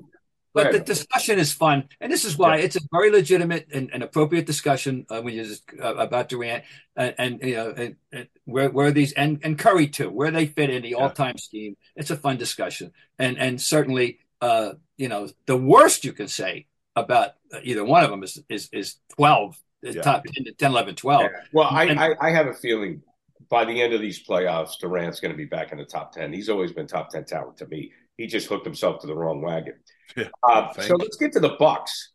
but 0.53 0.71
the 0.71 0.79
discussion 0.79 1.39
is 1.39 1.51
fun, 1.51 1.89
and 1.99 2.11
this 2.11 2.25
is 2.25 2.37
why 2.37 2.57
Yeah. 2.57 2.65
it's 2.65 2.75
a 2.75 2.81
very 2.91 3.09
legitimate 3.09 3.67
and, 3.73 3.89
and 3.93 4.03
appropriate 4.03 4.45
discussion 4.45 5.05
uh, 5.09 5.21
when 5.21 5.33
you're 5.33 5.45
just 5.45 5.63
uh, 5.81 5.95
about 5.95 6.29
Durant 6.29 6.63
and, 6.95 7.15
and 7.17 7.41
you 7.41 7.55
know 7.55 7.73
and, 7.75 7.95
and 8.11 8.27
where 8.45 8.69
where 8.69 8.91
these 8.91 9.13
and 9.13 9.39
and 9.43 9.57
Curry 9.57 9.87
too, 9.87 10.09
where 10.09 10.31
they 10.31 10.45
fit 10.45 10.69
in 10.69 10.83
the 10.83 10.89
Yeah. 10.89 10.97
all 10.97 11.09
time 11.09 11.37
scheme. 11.37 11.75
It's 11.95 12.11
a 12.11 12.17
fun 12.17 12.37
discussion, 12.37 12.91
and 13.17 13.37
and 13.37 13.59
certainly 13.61 14.19
uh, 14.41 14.73
you 14.97 15.09
know 15.09 15.27
the 15.45 15.57
worst 15.57 16.05
you 16.05 16.13
can 16.13 16.27
say 16.27 16.67
about 16.95 17.31
uh, 17.53 17.59
either 17.63 17.83
one 17.83 18.03
of 18.03 18.09
them 18.11 18.23
is 18.23 18.41
is 18.49 18.69
is 18.71 18.97
twelve. 19.15 19.59
Yeah. 19.85 20.01
Top 20.01 20.23
10, 20.23 20.45
10, 20.57 20.71
11, 20.71 20.95
12. 20.95 21.21
Yeah. 21.23 21.27
Well, 21.51 21.67
I, 21.69 21.83
I, 21.89 22.15
I 22.21 22.31
have 22.31 22.47
a 22.47 22.53
feeling 22.53 23.01
by 23.49 23.65
the 23.65 23.81
end 23.81 23.93
of 23.93 23.99
these 23.99 24.25
playoffs, 24.25 24.79
Durant's 24.79 25.19
going 25.19 25.33
to 25.33 25.37
be 25.37 25.43
back 25.43 25.73
in 25.73 25.77
the 25.77 25.83
top 25.83 26.13
10. 26.13 26.31
He's 26.31 26.47
always 26.47 26.71
been 26.71 26.87
top 26.87 27.09
10 27.09 27.25
talent 27.25 27.57
to 27.57 27.67
me. 27.67 27.91
He 28.15 28.25
just 28.25 28.47
hooked 28.47 28.65
himself 28.65 29.01
to 29.01 29.07
the 29.07 29.13
wrong 29.13 29.41
wagon. 29.41 29.73
Yeah, 30.15 30.29
Uh, 30.47 30.71
so 30.73 30.95
let's 30.95 31.17
get 31.17 31.33
to 31.33 31.39
the 31.39 31.55
Bucks. 31.59 32.11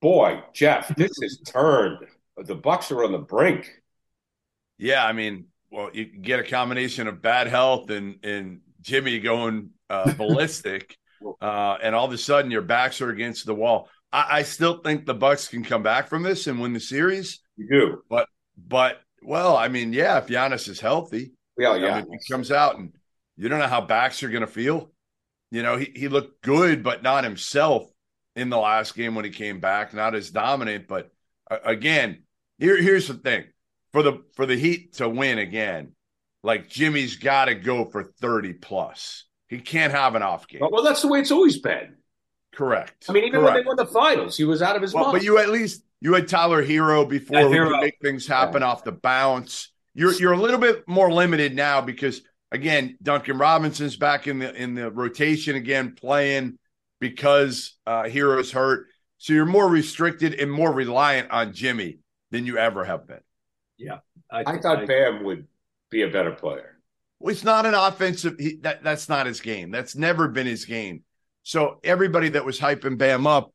Boy, 0.00 0.42
Jeff, 0.52 0.94
this 0.96 1.12
has 1.22 1.38
turned. 1.46 1.98
The 2.36 2.54
Bucks 2.54 2.90
are 2.90 3.04
on 3.04 3.12
the 3.12 3.18
brink. 3.18 3.70
Yeah, 4.78 5.04
I 5.04 5.12
mean, 5.12 5.46
well, 5.70 5.90
you 5.92 6.04
get 6.04 6.40
a 6.40 6.44
combination 6.44 7.06
of 7.06 7.22
bad 7.22 7.46
health 7.46 7.90
and 7.90 8.18
and 8.24 8.60
Jimmy 8.80 9.20
going 9.20 9.70
uh, 9.88 10.12
ballistic, 10.16 10.96
uh, 11.40 11.76
and 11.82 11.94
all 11.94 12.06
of 12.06 12.12
a 12.12 12.18
sudden 12.18 12.50
your 12.50 12.62
backs 12.62 13.00
are 13.00 13.10
against 13.10 13.46
the 13.46 13.54
wall. 13.54 13.88
I, 14.12 14.38
I 14.38 14.42
still 14.42 14.78
think 14.78 15.06
the 15.06 15.14
Bucks 15.14 15.48
can 15.48 15.64
come 15.64 15.82
back 15.82 16.08
from 16.08 16.22
this 16.22 16.46
and 16.46 16.60
win 16.60 16.72
the 16.72 16.80
series, 16.80 17.40
You 17.56 17.68
do. 17.70 18.02
but 18.10 18.28
but 18.56 19.00
well, 19.22 19.56
I 19.56 19.68
mean, 19.68 19.92
yeah, 19.92 20.18
if 20.18 20.26
Giannis 20.26 20.68
is 20.68 20.80
healthy, 20.80 21.32
Yeah, 21.56 21.70
I 21.70 21.76
yeah. 21.76 21.96
mean, 22.02 22.06
he 22.12 22.32
comes 22.32 22.50
out 22.52 22.78
and 22.78 22.92
you 23.36 23.48
don't 23.48 23.58
know 23.58 23.66
how 23.68 23.80
backs 23.80 24.22
are 24.22 24.28
going 24.28 24.42
to 24.42 24.46
feel. 24.46 24.90
You 25.54 25.62
know, 25.62 25.76
he, 25.76 25.92
he 25.94 26.08
looked 26.08 26.42
good, 26.42 26.82
but 26.82 27.04
not 27.04 27.22
himself 27.22 27.86
in 28.34 28.50
the 28.50 28.58
last 28.58 28.96
game 28.96 29.14
when 29.14 29.24
he 29.24 29.30
came 29.30 29.60
back, 29.60 29.94
not 29.94 30.16
as 30.16 30.30
dominant. 30.30 30.88
But 30.88 31.12
uh, 31.48 31.58
again, 31.64 32.24
here 32.58 32.76
here's 32.76 33.06
the 33.06 33.14
thing 33.14 33.44
for 33.92 34.02
the 34.02 34.24
for 34.34 34.46
the 34.46 34.56
Heat 34.56 34.94
to 34.94 35.08
win 35.08 35.38
again, 35.38 35.92
like 36.42 36.68
Jimmy's 36.68 37.16
got 37.16 37.44
to 37.44 37.54
go 37.54 37.84
for 37.84 38.02
thirty 38.20 38.52
plus. 38.52 39.26
He 39.48 39.60
can't 39.60 39.92
have 39.92 40.16
an 40.16 40.22
off 40.22 40.48
game. 40.48 40.60
Well, 40.68 40.82
that's 40.82 41.02
the 41.02 41.08
way 41.08 41.20
it's 41.20 41.30
always 41.30 41.58
been. 41.58 41.98
Correct. 42.52 43.06
I 43.08 43.12
mean, 43.12 43.22
even 43.22 43.40
Correct. 43.40 43.54
when 43.54 43.62
they 43.62 43.66
won 43.66 43.76
the 43.76 43.86
finals, 43.86 44.36
he 44.36 44.44
was 44.44 44.60
out 44.60 44.74
of 44.74 44.82
his 44.82 44.92
Well, 44.92 45.04
mind. 45.04 45.18
but 45.18 45.22
you 45.24 45.38
at 45.38 45.50
least 45.50 45.84
you 46.00 46.14
had 46.14 46.26
Tyler 46.26 46.64
Herro 46.64 47.08
before 47.08 47.38
Yeah, 47.38 47.44
who 47.46 47.52
Herro. 47.54 47.70
could 47.70 47.80
make 47.80 47.98
things 48.02 48.26
happen 48.26 48.64
off 48.64 48.82
the 48.82 48.90
bounce. 48.92 49.70
You're 49.94 50.14
you're 50.14 50.32
a 50.32 50.36
little 50.40 50.58
bit 50.58 50.88
more 50.88 51.12
limited 51.12 51.54
now 51.54 51.80
because 51.80 52.22
again, 52.54 52.96
Duncan 53.02 53.36
Robinson's 53.36 53.96
back 53.96 54.26
in 54.26 54.38
the 54.38 54.54
in 54.54 54.74
the 54.74 54.90
rotation 54.90 55.56
again 55.56 55.94
playing 55.94 56.58
because 57.00 57.76
uh 57.86 58.08
Herro's 58.08 58.52
hurt. 58.52 58.86
So 59.18 59.32
you're 59.32 59.46
more 59.46 59.68
restricted 59.68 60.34
and 60.34 60.50
more 60.50 60.72
reliant 60.72 61.30
on 61.30 61.52
Jimmy 61.52 61.98
than 62.30 62.46
you 62.46 62.58
ever 62.58 62.84
have 62.84 63.06
been. 63.06 63.20
Yeah, 63.76 63.98
I 64.30 64.58
thought 64.58 64.86
Bam 64.86 65.24
would 65.24 65.46
be 65.90 66.02
a 66.02 66.08
better 66.08 66.30
player. 66.30 66.78
Well, 67.18 67.32
it's 67.32 67.44
not 67.44 67.66
an 67.66 67.74
offensive. 67.74 68.36
He, 68.38 68.56
that 68.62 68.84
that's 68.84 69.08
not 69.08 69.26
his 69.26 69.40
game. 69.40 69.70
That's 69.70 69.96
never 69.96 70.28
been 70.28 70.46
his 70.46 70.64
game. 70.64 71.02
So 71.42 71.80
everybody 71.82 72.30
that 72.30 72.44
was 72.44 72.58
hyping 72.60 72.98
Bam 72.98 73.26
up, 73.26 73.52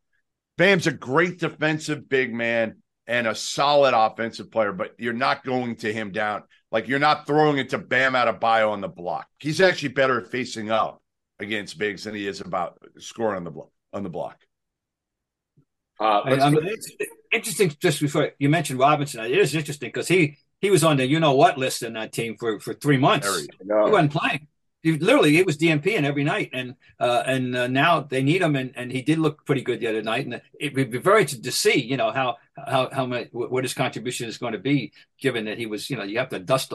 Bam's 0.58 0.88
a 0.88 0.92
great 0.92 1.40
defensive 1.40 2.10
big 2.10 2.34
man 2.34 2.78
and 3.08 3.28
a 3.28 3.34
solid 3.34 3.94
offensive 3.96 4.52
player, 4.52 4.74
but 4.74 4.94
you're 5.00 5.14
not 5.14 5.44
going 5.44 5.78
to 5.78 5.92
him 5.92 6.12
down. 6.12 6.44
Like 6.72 6.88
you're 6.88 7.00
not 7.00 7.26
throwing 7.26 7.58
it 7.58 7.70
to 7.70 7.78
Bam 7.78 8.16
out 8.16 8.28
of 8.28 8.40
bio 8.40 8.72
on 8.72 8.82
the 8.82 8.88
block. 8.88 9.28
He's 9.40 9.60
actually 9.62 9.90
better 9.90 10.22
at 10.22 10.28
facing 10.28 10.70
up 10.70 11.02
against 11.40 11.78
bigs 11.78 12.04
than 12.04 12.14
he 12.16 12.28
is 12.28 12.42
about 12.42 12.78
scoring 13.00 13.38
on 13.38 13.44
the 13.44 13.52
block 13.52 13.70
on 13.92 14.04
the 14.04 14.10
block. 14.10 14.38
Uh, 16.00 16.04
I- 16.04 16.30
let's 16.30 16.44
I 16.44 16.50
mean, 16.52 16.62
it's 16.66 16.92
interesting. 17.34 17.76
Just 17.82 18.00
before 18.02 18.32
you 18.40 18.50
mentioned 18.50 18.80
Robinson, 18.80 19.26
it 19.26 19.32
is 19.32 19.56
interesting 19.56 19.90
because 19.90 20.08
he 20.08 20.38
he 20.62 20.70
was 20.70 20.84
on 20.84 20.98
the 20.98 21.08
you 21.08 21.20
know 21.20 21.34
what 21.34 21.58
list 21.58 21.84
in 21.84 21.94
that 21.94 22.14
team 22.14 22.36
for 22.38 22.60
for 22.60 22.74
three 22.74 22.98
months. 22.98 23.28
He 23.86 23.92
wasn't 23.92 24.12
playing. 24.12 24.48
He, 24.82 24.98
literally, 24.98 25.32
he 25.32 25.44
was 25.44 25.58
DMP 25.58 25.88
in 25.88 26.06
every 26.06 26.24
night, 26.24 26.52
and 26.54 26.76
uh, 27.00 27.24
and 27.26 27.56
uh, 27.56 27.68
now 27.68 28.00
they 28.00 28.24
need 28.24 28.42
him, 28.42 28.56
and, 28.56 28.72
and 28.76 28.92
he 28.92 29.02
did 29.02 29.20
look 29.20 29.46
pretty 29.46 29.62
good 29.62 29.82
the 29.82 29.88
other 29.88 30.02
night. 30.02 30.26
And 30.26 30.42
it 30.58 30.74
would 30.74 30.90
be 30.90 31.00
very 31.00 31.22
interesting 31.22 31.44
to 31.44 31.52
see, 31.52 31.82
you 31.82 31.98
know, 31.98 32.12
how 32.12 32.38
how 32.56 32.90
how 32.90 33.06
much 33.06 33.28
what 33.32 33.64
his 33.64 33.74
contribution 33.74 34.30
is 34.30 34.38
going 34.38 34.54
to 34.54 34.60
be, 34.60 34.94
given 35.20 35.46
that 35.46 35.58
he 35.58 35.66
was, 35.66 35.90
you 35.90 35.98
know, 35.98 36.04
you 36.04 36.18
have 36.20 36.30
to 36.30 36.40
dust 36.40 36.74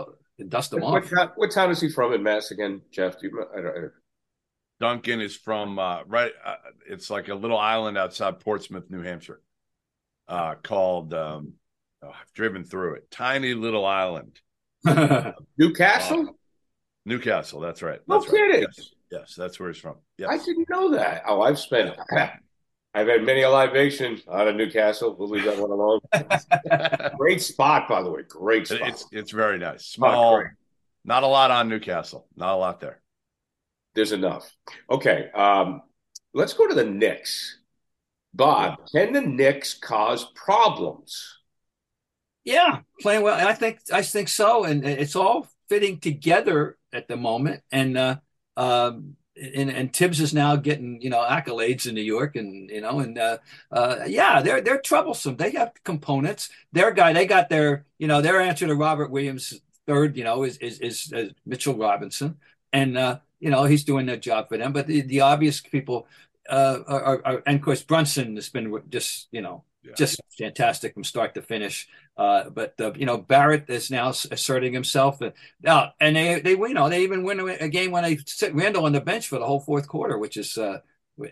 dust 0.49 0.73
him 0.75 0.81
what, 0.81 1.05
off. 1.05 1.11
town, 1.11 1.31
what 1.37 1.51
town 1.51 1.71
is 1.71 1.81
he 1.81 1.89
from 1.89 2.13
in 2.13 2.23
Mass 2.23 2.51
again, 2.51 2.83
Jeff? 2.91 3.19
Do 3.19 3.29
you, 3.29 3.47
I 3.53 3.61
don't, 3.61 3.71
I 3.71 3.81
don't- 3.81 3.93
Duncan 4.81 5.21
is 5.21 5.37
from 5.37 5.79
uh, 5.79 6.03
right. 6.07 6.33
Uh, 6.45 6.57
it's 6.87 7.09
like 7.09 7.29
a 7.29 7.35
little 7.35 7.59
island 7.59 7.97
outside 7.97 8.41
Portsmouth, 8.41 8.91
New 8.91 9.03
Hampshire, 9.03 9.41
uh, 10.29 10.57
called. 10.57 11.15
Um, 11.15 11.55
oh, 12.03 12.09
I've 12.09 12.33
driven 12.35 12.65
through 12.65 12.97
it. 12.97 13.11
Tiny 13.11 13.55
little 13.55 13.87
island, 13.87 14.41
Newcastle? 15.57 16.37
Newcastle. 17.05 17.61
That's 17.61 17.83
right. 17.83 18.01
No 18.07 18.19
That's 18.19 18.33
right. 18.33 18.51
kidding. 18.51 18.63
Yes, 18.77 18.91
yes, 19.11 19.35
that's 19.37 19.61
where 19.61 19.71
he's 19.71 19.79
from. 19.81 19.97
Yes. 20.19 20.29
I 20.31 20.39
didn't 20.45 20.69
know 20.71 20.91
that. 20.93 21.23
Oh, 21.27 21.43
I've 21.43 21.59
spent. 21.59 21.95
I've 22.97 23.09
had 23.09 23.25
many 23.25 23.43
a 23.43 23.51
libation 23.51 24.21
out 24.33 24.47
of 24.47 24.55
Newcastle. 24.55 25.17
We'll 25.19 25.29
leave 25.29 25.45
that 25.45 25.59
one 25.59 25.71
alone. 25.73 26.01
Great 27.19 27.43
spot, 27.43 27.89
by 27.89 28.03
the 28.03 28.11
way. 28.11 28.23
Great 28.23 28.69
spot. 28.69 28.89
it's 28.89 29.07
it's 29.11 29.31
very 29.33 29.59
nice. 29.59 29.85
Small. 29.87 30.37
great. 30.39 30.53
not 31.05 31.25
a 31.25 31.27
lot 31.27 31.51
on 31.51 31.69
Newcastle. 31.69 32.29
Not 32.37 32.55
a 32.55 32.57
lot 32.57 32.81
there. 32.81 33.01
there's 33.95 34.13
enough. 34.13 34.49
Okay, 34.89 35.29
um, 35.35 35.83
let's 36.35 36.53
go 36.53 36.69
to 36.69 36.75
the 36.75 36.85
Knicks. 36.85 37.59
Bob, 38.33 38.79
can 38.93 39.13
the 39.13 39.21
Knicks 39.23 39.75
cause 39.75 40.27
problems? 40.35 41.39
Yeah, 42.45 42.81
playing 43.01 43.23
well. 43.23 43.47
I 43.49 43.55
think 43.55 43.81
I 43.93 44.03
think 44.03 44.29
so, 44.29 44.65
and 44.65 44.85
it's 44.87 45.17
all 45.17 45.49
fitting 45.75 45.99
together 45.99 46.79
at 46.93 47.09
the 47.09 47.17
moment. 47.17 47.63
And 47.73 47.99
uh, 47.99 48.17
um, 48.57 49.17
and, 49.37 49.69
and 49.69 49.93
Thibs 49.93 50.21
is 50.21 50.33
now 50.33 50.55
getting 50.55 51.01
you 51.03 51.11
know 51.11 51.19
accolades 51.19 51.89
in 51.89 51.97
New 51.97 52.03
York, 52.03 52.37
and 52.37 52.71
you 52.71 52.81
know, 52.81 53.01
and 53.01 53.19
uh, 53.19 53.39
uh, 53.73 53.97
yeah, 54.07 54.41
they're 54.41 54.61
they're 54.61 54.81
troublesome. 54.81 55.37
They 55.37 55.51
have 55.53 55.73
components. 55.83 56.51
Their 56.73 56.93
guy, 56.93 57.13
they 57.13 57.27
got 57.27 57.49
their 57.49 57.85
you 57.99 58.07
know 58.07 58.21
their 58.21 58.41
answer 58.41 58.67
to 58.69 58.75
Robert 58.77 59.11
Williams 59.11 59.61
third, 59.89 60.17
you 60.17 60.23
know, 60.23 60.45
is 60.45 60.57
is, 60.59 60.79
is, 60.79 61.13
is 61.13 61.33
Mitchell 61.45 61.77
Robinson, 61.77 62.37
and 62.73 62.97
uh, 62.97 63.19
you 63.41 63.51
know 63.51 63.65
he's 63.65 63.83
doing 63.83 64.07
their 64.07 64.17
job 64.17 64.49
for 64.49 64.57
them. 64.57 64.73
But 64.73 64.87
the, 64.87 65.01
the 65.01 65.23
obvious 65.23 65.61
people 65.61 66.07
uh, 66.49 66.79
are, 66.87 67.21
are, 67.25 67.43
and 67.45 67.57
of 67.57 67.63
course 67.63 67.83
Brunson 67.83 68.37
has 68.37 68.51
been 68.51 68.73
just 68.89 69.27
you 69.33 69.41
know 69.41 69.65
yeah. 69.83 69.95
just 69.97 70.21
fantastic 70.39 70.95
from 70.95 71.03
start 71.03 71.35
to 71.35 71.43
finish. 71.43 71.89
Uh, 72.17 72.49
but 72.51 72.81
uh, 72.81 72.93
you 72.95 73.07
know 73.07 73.19
Barrett 73.19 73.69
is 73.69 73.91
now 73.91 74.11
asserting 74.11 74.73
himself, 74.73 75.21
and 75.21 75.33
uh, 75.67 75.89
and 76.01 76.15
they 76.15 76.41
they 76.41 76.53
you 76.53 76.75
know 76.75 76.89
they 76.89 77.03
even 77.03 77.25
win 77.25 77.41
a 77.41 77.69
game 77.69 77.91
when 77.91 78.05
they 78.05 78.19
sit 78.25 78.55
Randle 78.55 78.85
on 78.85 78.93
the 78.93 79.01
bench 79.01 79.27
for 79.27 79.39
the 79.39 79.47
whole 79.47 79.61
fourth 79.61 79.89
quarter, 79.89 80.17
which 80.17 80.37
is 80.37 80.57
uh, 80.57 80.79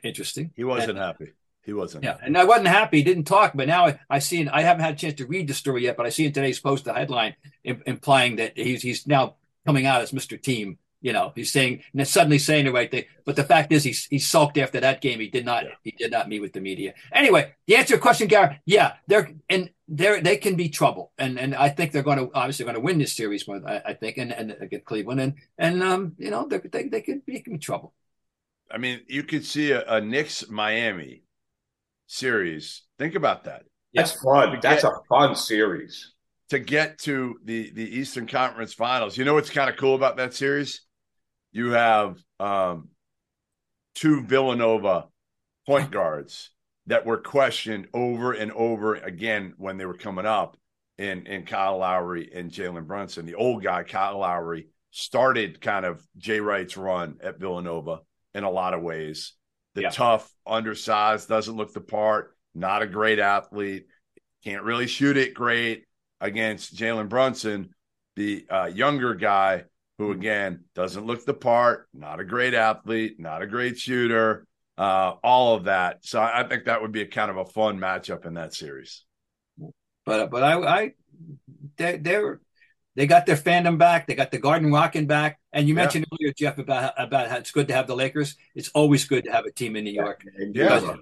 interesting. 0.03 0.51
He 0.57 0.65
wasn't 0.65 0.91
and, 0.91 0.99
happy. 0.99 1.33
He 1.65 1.73
wasn't. 1.73 2.03
Yeah, 2.03 2.17
and 2.21 2.37
I 2.37 2.45
wasn't 2.45 2.67
happy. 2.67 2.99
He 2.99 3.05
didn't 3.05 3.25
talk, 3.25 3.53
but 3.55 3.69
now 3.69 3.87
I, 3.87 4.01
I 4.11 4.19
see. 4.19 4.49
I 4.49 4.63
haven't 4.63 4.83
had 4.83 4.95
a 4.95 4.99
chance 4.99 5.15
to 5.15 5.27
read 5.27 5.47
the 5.47 5.55
story 5.55 5.85
yet, 5.85 5.97
but 5.97 6.07
I 6.07 6.09
see 6.09 6.27
in 6.27 6.33
today's 6.33 6.59
post 6.59 6.85
the 6.85 6.95
headline 6.95 7.37
implying 7.63 8.37
that 8.37 8.59
he's 8.59 8.83
he's 8.83 9.07
now 9.07 9.37
coming 9.65 9.87
out 9.87 10.03
as 10.03 10.11
Mr. 10.11 10.41
Team 10.41 10.79
you 11.03 11.13
know, 11.13 11.33
he's 11.35 11.53
saying 11.53 11.83
suddenly 12.05 12.39
saying 12.39 12.65
the 12.65 12.73
right 12.73 12.91
thing. 12.91 13.05
But 13.25 13.37
the 13.37 13.45
fact 13.45 13.73
is, 13.73 13.85
he 13.85 13.95
he 14.09 14.19
sulked 14.19 14.57
after 14.57 14.81
that 14.81 15.01
game. 15.01 15.21
He 15.21 15.29
did 15.29 15.45
not 15.45 15.65
yeah. 15.65 15.71
he 15.83 15.91
did 15.91 16.13
not 16.13 16.29
meet 16.29 16.41
with 16.41 16.53
the 16.53 16.61
media. 16.61 16.95
Anyway, 17.13 17.53
the 17.67 17.77
answer 17.77 17.89
to 17.89 17.93
your 17.95 18.01
question, 18.01 18.29
Gary, 18.29 18.61
yeah, 18.65 18.95
they're 19.09 19.31
and 19.51 19.71
they're 19.89 20.21
they 20.21 20.37
can 20.37 20.55
be 20.55 20.69
trouble, 20.69 21.13
and 21.19 21.39
and 21.39 21.55
I 21.55 21.69
think 21.69 21.93
they're 21.93 22.03
going 22.03 22.19
to 22.19 22.31
obviously 22.35 22.65
going 22.65 22.77
to 22.77 22.81
win 22.81 22.99
this 22.99 23.13
series. 23.13 23.47
I, 23.49 23.83
I 23.85 23.95
think, 23.95 24.17
and 24.17 24.33
and 24.33 24.57
against 24.61 24.87
Cleveland, 24.87 25.21
and 25.21 25.35
and 25.59 25.83
um, 25.83 26.15
you 26.19 26.31
know, 26.31 26.47
they 26.49 26.59
they 26.59 26.89
they 26.89 27.03
could 27.03 27.27
be, 27.27 27.41
can 27.41 27.55
be 27.55 27.59
trouble. 27.59 27.93
I 28.71 28.79
mean, 28.79 29.01
you 29.09 29.25
could 29.25 29.45
see 29.45 29.73
a, 29.73 29.85
a 29.87 30.01
Knicks 30.01 30.49
Miami 30.49 31.25
series. 32.07 32.83
Think 32.99 33.17
about 33.17 33.45
that. 33.45 33.65
That's 33.93 34.13
fun. 34.23 34.59
That's 34.63 34.85
a 34.85 34.93
fun 35.09 35.35
series 35.35 36.13
to 36.51 36.59
get 36.59 36.99
to 36.99 37.39
the 37.45 37.71
the 37.73 37.99
Eastern 37.99 38.27
Conference 38.27 38.73
Finals. 38.73 39.17
You 39.17 39.25
know 39.25 39.35
what's 39.35 39.51
kind 39.51 39.69
of 39.69 39.77
cool 39.77 39.95
about 39.95 40.17
that 40.19 40.33
series? 40.33 40.83
You 41.53 41.71
have 41.71 42.19
um, 42.41 42.89
two 43.95 44.23
Villanova 44.23 45.07
point 45.67 45.91
guards 45.91 46.51
that 46.87 47.07
were 47.07 47.19
questioned 47.19 47.89
over 47.95 48.33
and 48.33 48.51
over 48.53 48.95
again 48.95 49.55
when 49.57 49.77
they 49.77 49.87
were 49.87 49.97
coming 49.97 50.27
up 50.27 50.57
in 50.99 51.27
in 51.27 51.45
Kyle 51.45 51.79
Lowry 51.79 52.31
and 52.35 52.51
Jalen 52.51 52.87
Brunson. 52.87 53.27
The 53.27 53.35
old 53.35 53.63
guy, 53.63 53.85
Kyle 53.85 54.19
Lowry, 54.19 54.69
started 54.91 55.61
kind 55.61 55.85
of 55.85 56.05
Jay 56.17 56.41
Wright's 56.41 56.77
run 56.77 57.19
at 57.23 57.39
Villanova 57.39 58.01
in 58.35 58.45
a 58.45 58.51
lot 58.51 58.75
of 58.75 58.83
ways. 58.83 59.35
The 59.75 59.83
yeah. 59.83 59.91
tough, 59.91 60.31
undersized, 60.47 61.29
doesn't 61.29 61.57
look 61.57 61.73
the 61.73 61.81
part, 61.81 62.37
not 62.55 62.83
a 62.83 62.87
great 62.87 63.19
athlete, 63.19 63.87
can't 64.45 64.65
really 64.65 64.87
shoot 64.87 65.17
it 65.17 65.33
great 65.33 65.85
against 66.21 66.77
Jalen 66.77 67.09
Brunson, 67.09 67.71
the 68.17 68.47
uh, 68.51 68.67
younger 68.67 69.15
guy 69.15 69.65
who 69.99 70.13
again 70.13 70.65
doesn't 70.75 71.07
look 71.07 71.25
the 71.25 71.35
part, 71.35 71.89
not 71.95 72.21
a 72.21 72.25
great 72.25 72.55
athlete, 72.55 73.19
not 73.19 73.43
a 73.43 73.47
great 73.47 73.79
shooter, 73.79 74.47
uh, 74.79 75.15
all 75.23 75.55
of 75.55 75.65
that. 75.65 76.05
So 76.05 76.21
I 76.21 76.45
think 76.49 76.65
that 76.65 76.83
would 76.83 76.93
be 76.93 77.03
a 77.03 77.07
kind 77.07 77.31
of 77.31 77.37
a 77.37 77.45
fun 77.45 77.79
matchup 77.79 78.27
in 78.27 78.35
that 78.35 78.55
series. 78.55 79.05
But 80.05 80.31
but 80.31 80.43
I, 80.43 80.61
I 80.61 80.93
they 81.77 81.99
they're 81.99 82.41
they 82.97 83.07
got 83.07 83.27
their 83.27 83.37
fandom 83.37 83.79
back. 83.79 84.07
They 84.07 84.15
got 84.15 84.31
the 84.31 84.39
Garden 84.39 84.73
Rockin' 84.73 85.07
back. 85.07 85.39
And 85.53 85.69
you 85.69 85.75
mentioned 85.75 86.07
yeah. 86.11 86.17
earlier, 86.27 86.35
Jeff, 86.37 86.59
about 86.59 86.95
about 86.99 87.29
how 87.29 87.37
it's 87.37 87.51
good 87.51 87.69
to 87.69 87.75
have 87.75 87.87
the 87.87 87.97
Lakers. 87.97 88.37
It's 88.55 88.69
always 88.71 89.05
good 89.05 89.25
to 89.25 89.33
have 89.33 89.45
a 89.45 89.53
team 89.53 89.77
in 89.77 89.85
New 89.85 89.93
York. 89.93 90.25
Yeah, 90.39 90.81
yeah. 90.81 90.95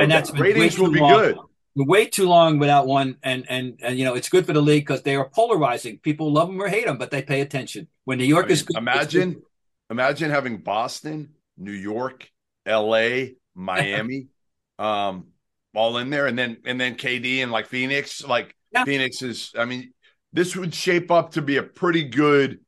and 0.00 0.10
that's 0.10 0.32
ratings 0.32 0.78
will 0.78 0.90
be 0.90 1.00
long. 1.00 1.12
good 1.12 1.38
way 1.76 2.06
too 2.06 2.28
long 2.28 2.58
without 2.58 2.86
one, 2.86 3.16
and 3.22 3.44
and 3.48 3.78
and 3.82 3.98
you 3.98 4.04
know 4.04 4.14
it's 4.14 4.28
good 4.28 4.46
for 4.46 4.52
the 4.52 4.60
league 4.60 4.86
because 4.86 5.02
they 5.02 5.16
are 5.16 5.28
polarizing. 5.28 5.98
People 5.98 6.32
love 6.32 6.48
them 6.48 6.60
or 6.60 6.68
hate 6.68 6.86
them, 6.86 6.98
but 6.98 7.10
they 7.10 7.22
pay 7.22 7.40
attention. 7.40 7.88
When 8.04 8.18
New 8.18 8.24
York 8.24 8.46
I 8.46 8.48
mean, 8.48 8.52
is 8.52 8.62
good, 8.62 8.76
imagine 8.76 9.32
good. 9.32 9.42
imagine 9.90 10.30
having 10.30 10.58
Boston, 10.58 11.34
New 11.56 11.72
York, 11.72 12.30
L.A., 12.66 13.36
Miami, 13.54 14.28
um, 14.78 15.28
all 15.74 15.98
in 15.98 16.10
there, 16.10 16.26
and 16.26 16.38
then 16.38 16.58
and 16.64 16.80
then 16.80 16.96
KD 16.96 17.42
and 17.42 17.52
like 17.52 17.66
Phoenix, 17.66 18.24
like 18.24 18.54
yeah. 18.72 18.84
Phoenix 18.84 19.22
is. 19.22 19.52
I 19.56 19.64
mean, 19.64 19.92
this 20.32 20.56
would 20.56 20.74
shape 20.74 21.10
up 21.10 21.32
to 21.32 21.42
be 21.42 21.56
a 21.56 21.62
pretty 21.62 22.04
good, 22.04 22.60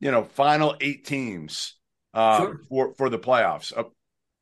you 0.00 0.10
know, 0.10 0.24
final 0.24 0.76
eight 0.80 1.04
teams 1.04 1.74
uh, 2.14 2.38
sure. 2.38 2.60
for 2.68 2.94
for 2.94 3.10
the 3.10 3.18
playoffs. 3.18 3.76
Uh, 3.76 3.84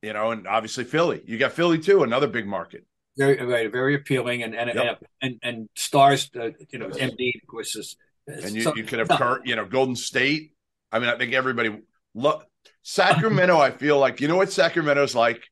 you 0.01 0.12
know, 0.12 0.33
and 0.33 0.46
obviously 0.46 0.85
Philly. 0.85 1.22
You 1.27 1.38
got 1.38 1.53
Philly 1.53 1.79
too, 1.79 2.03
another 2.03 2.27
big 2.27 2.46
market 2.46 2.85
very 3.16 3.44
right, 3.44 3.70
very 3.70 3.94
appealing, 3.94 4.42
and 4.42 4.55
and 4.55 4.70
yep. 4.75 5.03
and, 5.20 5.33
and, 5.33 5.38
and 5.42 5.68
stars. 5.77 6.31
Uh, 6.38 6.51
you 6.70 6.79
know, 6.79 6.88
Embiid, 6.88 7.42
of 7.42 7.48
course, 7.48 7.77
is. 7.77 7.96
And 8.27 8.55
you, 8.55 8.62
so, 8.62 8.77
you 8.77 8.85
could 8.85 9.01
have 9.01 9.09
Kurt, 9.09 9.46
you 9.46 9.57
know, 9.57 9.64
Golden 9.64 9.96
State. 9.96 10.53
I 10.92 11.01
mean, 11.01 11.09
I 11.09 11.18
think 11.18 11.33
everybody 11.33 11.77
look 12.14 12.46
Sacramento. 12.83 13.59
I 13.59 13.70
feel 13.70 13.98
like 13.98 14.20
you 14.20 14.29
know 14.29 14.37
what 14.37 14.53
Sacramento's 14.53 15.14
like. 15.14 15.42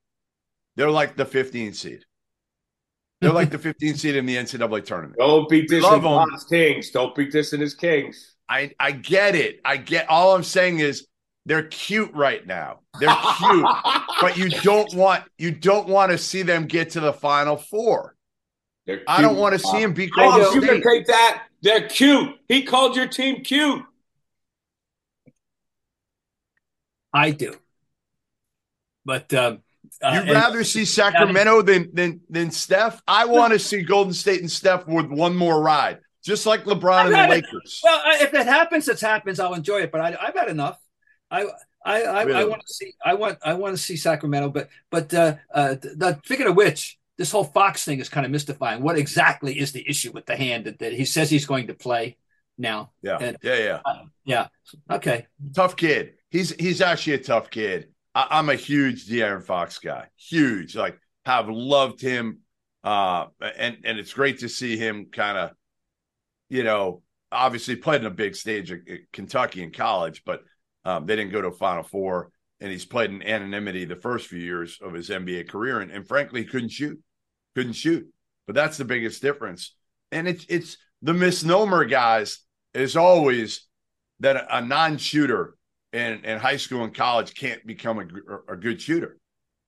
They're 0.76 0.90
like 0.90 1.16
the 1.16 1.24
15 1.24 1.72
seed. 1.72 2.04
They're 3.20 3.32
like 3.32 3.50
the 3.50 3.58
15 3.70 3.96
seed 3.96 4.16
in 4.16 4.24
the 4.24 4.36
NCAA 4.36 4.84
tournament. 4.84 5.16
Don't 5.18 5.48
beat 5.48 5.68
this 5.68 5.84
in 5.84 6.30
his 6.32 6.44
Kings. 6.44 6.90
Don't 6.90 7.14
beat 7.14 7.32
this 7.32 7.52
in 7.52 7.60
his 7.60 7.74
Kings. 7.74 8.36
I 8.48 8.72
I 8.78 8.92
get 8.92 9.34
it. 9.34 9.60
I 9.64 9.76
get. 9.76 10.08
All 10.08 10.34
I'm 10.34 10.44
saying 10.44 10.78
is 10.78 11.06
they're 11.46 11.64
cute 11.64 12.12
right 12.12 12.46
now. 12.46 12.80
They're 12.98 13.16
cute, 13.38 13.66
but 14.20 14.36
you 14.36 14.48
don't 14.48 14.94
want 14.94 15.24
you 15.38 15.50
don't 15.50 15.88
want 15.88 16.12
to 16.12 16.18
see 16.18 16.42
them 16.42 16.66
get 16.66 16.90
to 16.90 17.00
the 17.00 17.12
final 17.12 17.56
four. 17.56 18.14
I 19.06 19.22
don't 19.22 19.36
want 19.36 19.52
to 19.52 19.58
see 19.58 19.80
them 19.80 19.92
be 19.92 20.08
called. 20.08 20.54
You 20.54 20.60
can 20.60 20.82
take 20.82 21.06
that. 21.06 21.44
They're 21.62 21.88
cute. 21.88 22.36
He 22.48 22.62
called 22.62 22.96
your 22.96 23.06
team 23.06 23.42
cute. 23.44 23.82
I 27.12 27.30
do, 27.30 27.56
but 29.04 29.32
um, 29.34 29.62
uh, 30.02 30.22
you'd 30.24 30.32
rather 30.32 30.64
see 30.64 30.84
Sacramento 30.84 31.62
than 31.62 31.90
than 31.92 32.20
than 32.30 32.50
Steph. 32.50 33.02
I 33.06 33.24
want 33.24 33.52
to 33.52 33.58
see 33.58 33.82
Golden 33.82 34.12
State 34.12 34.40
and 34.40 34.50
Steph 34.50 34.86
with 34.86 35.06
one 35.06 35.36
more 35.36 35.60
ride, 35.60 35.98
just 36.24 36.46
like 36.46 36.64
LeBron 36.64 37.06
and 37.06 37.14
the 37.14 37.34
Lakers. 37.34 37.80
Well, 37.82 38.00
if 38.20 38.32
it 38.32 38.46
happens, 38.46 38.88
it 38.88 39.00
happens. 39.00 39.40
I'll 39.40 39.54
enjoy 39.54 39.80
it, 39.80 39.90
but 39.90 40.00
I, 40.00 40.16
I've 40.20 40.34
had 40.34 40.48
enough. 40.48 40.78
I 41.30 41.46
I 41.84 42.02
I, 42.02 42.22
really? 42.22 42.40
I 42.40 42.44
want 42.44 42.62
to 42.66 42.74
see 42.74 42.92
I 43.04 43.14
want 43.14 43.38
I 43.44 43.54
want 43.54 43.76
to 43.76 43.82
see 43.82 43.96
Sacramento, 43.96 44.50
but 44.50 44.68
but 44.90 45.12
uh, 45.14 45.36
uh, 45.54 45.74
the, 45.74 46.18
speaking 46.24 46.46
of 46.46 46.56
which, 46.56 46.98
this 47.16 47.30
whole 47.30 47.44
Fox 47.44 47.84
thing 47.84 48.00
is 48.00 48.08
kind 48.08 48.26
of 48.26 48.32
mystifying. 48.32 48.82
What 48.82 48.98
exactly 48.98 49.58
is 49.58 49.72
the 49.72 49.88
issue 49.88 50.12
with 50.12 50.26
the 50.26 50.36
hand 50.36 50.64
that, 50.64 50.78
that 50.80 50.92
he 50.92 51.04
says 51.04 51.30
he's 51.30 51.46
going 51.46 51.68
to 51.68 51.74
play 51.74 52.16
now? 52.58 52.92
Yeah, 53.02 53.18
and, 53.20 53.36
yeah, 53.42 53.58
yeah, 53.58 53.80
uh, 53.84 54.04
yeah. 54.24 54.48
Okay, 54.90 55.26
tough 55.54 55.76
kid. 55.76 56.14
He's 56.30 56.50
he's 56.52 56.80
actually 56.80 57.14
a 57.14 57.18
tough 57.18 57.50
kid. 57.50 57.88
I, 58.14 58.38
am 58.38 58.48
a 58.48 58.56
huge 58.56 59.06
De'Aaron 59.06 59.42
Fox 59.42 59.78
guy. 59.78 60.08
Huge, 60.16 60.76
like 60.76 60.98
have 61.24 61.48
loved 61.48 62.00
him, 62.00 62.40
uh, 62.84 63.26
and 63.40 63.78
and 63.84 63.98
it's 63.98 64.12
great 64.12 64.40
to 64.40 64.48
see 64.48 64.76
him 64.76 65.06
kind 65.12 65.38
of, 65.38 65.50
you 66.48 66.64
know, 66.64 67.02
obviously 67.32 67.76
played 67.76 68.02
in 68.02 68.06
a 68.06 68.10
big 68.10 68.34
stage 68.34 68.72
at, 68.72 68.80
at 68.88 69.00
Kentucky 69.12 69.62
in 69.62 69.72
college, 69.72 70.22
but 70.24 70.42
um, 70.84 71.06
they 71.06 71.16
didn't 71.16 71.32
go 71.32 71.42
to 71.42 71.48
a 71.48 71.52
Final 71.52 71.82
Four, 71.82 72.30
and 72.60 72.70
he's 72.70 72.84
played 72.84 73.10
in 73.10 73.22
anonymity 73.22 73.84
the 73.84 73.96
first 73.96 74.28
few 74.28 74.38
years 74.38 74.78
of 74.82 74.92
his 74.92 75.08
NBA 75.08 75.48
career, 75.48 75.80
and, 75.80 75.90
and 75.90 76.06
frankly, 76.06 76.44
couldn't 76.44 76.70
shoot, 76.70 76.98
couldn't 77.54 77.74
shoot. 77.74 78.08
But 78.46 78.54
that's 78.54 78.76
the 78.76 78.84
biggest 78.84 79.22
difference. 79.22 79.74
And 80.12 80.26
it's 80.26 80.44
it's 80.48 80.76
the 81.02 81.14
misnomer, 81.14 81.84
guys, 81.84 82.40
is 82.74 82.96
always 82.96 83.66
that 84.20 84.36
a, 84.36 84.58
a 84.58 84.60
non-shooter 84.60 85.54
in, 85.92 86.24
in 86.24 86.38
high 86.38 86.56
school 86.56 86.84
and 86.84 86.94
college 86.94 87.34
can't 87.34 87.64
become 87.66 87.98
a, 87.98 88.52
a 88.52 88.56
good 88.56 88.80
shooter. 88.80 89.18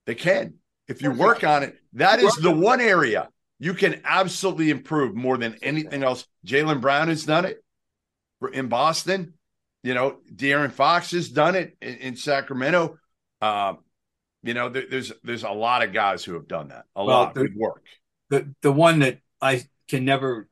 They 0.05 0.15
can 0.15 0.55
if 0.87 1.01
you 1.01 1.11
work 1.11 1.43
on 1.43 1.63
it. 1.63 1.77
That 1.93 2.19
is 2.19 2.35
the 2.35 2.51
one 2.51 2.81
area 2.81 3.29
you 3.59 3.73
can 3.73 4.01
absolutely 4.03 4.69
improve 4.69 5.15
more 5.15 5.37
than 5.37 5.57
anything 5.61 6.03
else. 6.03 6.25
Jaylen 6.45 6.81
Brown 6.81 7.07
has 7.07 7.23
done 7.23 7.45
it 7.45 7.63
in 8.51 8.67
Boston. 8.67 9.35
You 9.83 9.93
know, 9.93 10.17
De'Aaron 10.33 10.71
Fox 10.71 11.11
has 11.11 11.29
done 11.29 11.55
it 11.55 11.77
in, 11.81 11.95
in 11.95 12.15
Sacramento. 12.15 12.97
Uh, 13.41 13.73
you 14.41 14.53
know, 14.53 14.69
there, 14.69 14.85
there's 14.89 15.11
there's 15.23 15.43
a 15.43 15.51
lot 15.51 15.83
of 15.83 15.93
guys 15.93 16.23
who 16.23 16.33
have 16.33 16.47
done 16.47 16.69
that. 16.69 16.85
A 16.95 17.03
well, 17.03 17.17
lot. 17.19 17.27
of 17.29 17.33
Good 17.35 17.55
work. 17.55 17.83
The 18.29 18.53
the 18.61 18.71
one 18.71 18.99
that 18.99 19.19
I 19.41 19.63
can 19.89 20.05
never 20.05 20.47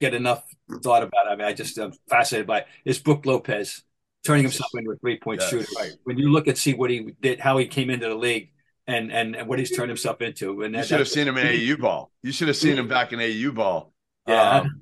get 0.00 0.14
enough 0.14 0.42
thought 0.82 1.02
about. 1.02 1.28
I 1.28 1.36
mean, 1.36 1.46
I 1.46 1.52
just 1.52 1.78
am 1.78 1.92
fascinated 2.08 2.46
by 2.46 2.60
it, 2.60 2.66
is 2.84 2.98
Brook 2.98 3.26
Lopez. 3.26 3.82
turning 4.24 4.42
himself 4.44 4.70
into 4.74 4.90
a 4.90 4.96
three 4.96 5.18
point 5.18 5.40
Yes. 5.40 5.50
shooter. 5.50 5.66
Right. 5.78 5.92
When 6.04 6.18
you 6.18 6.30
look 6.30 6.46
and 6.46 6.58
see 6.58 6.74
what 6.74 6.90
he 6.90 7.12
did, 7.20 7.40
how 7.40 7.56
he 7.58 7.66
came 7.66 7.90
into 7.90 8.08
the 8.08 8.14
league, 8.14 8.50
and 8.86 9.12
and, 9.12 9.36
and 9.36 9.48
what 9.48 9.58
he's 9.60 9.74
turned 9.74 9.90
himself 9.90 10.20
into, 10.20 10.62
and 10.62 10.74
You 10.74 10.82
should 10.82 10.98
have 10.98 11.08
seen 11.08 11.28
him 11.28 11.36
in 11.36 11.46
AU 11.46 11.76
ball. 11.76 12.10
You 12.22 12.32
should 12.32 12.48
have 12.48 12.56
seen 12.56 12.76
him 12.76 12.88
back 12.88 13.12
in 13.12 13.20
AU 13.20 13.52
ball. 13.52 13.92
Yeah. 14.26 14.60
Um, 14.60 14.80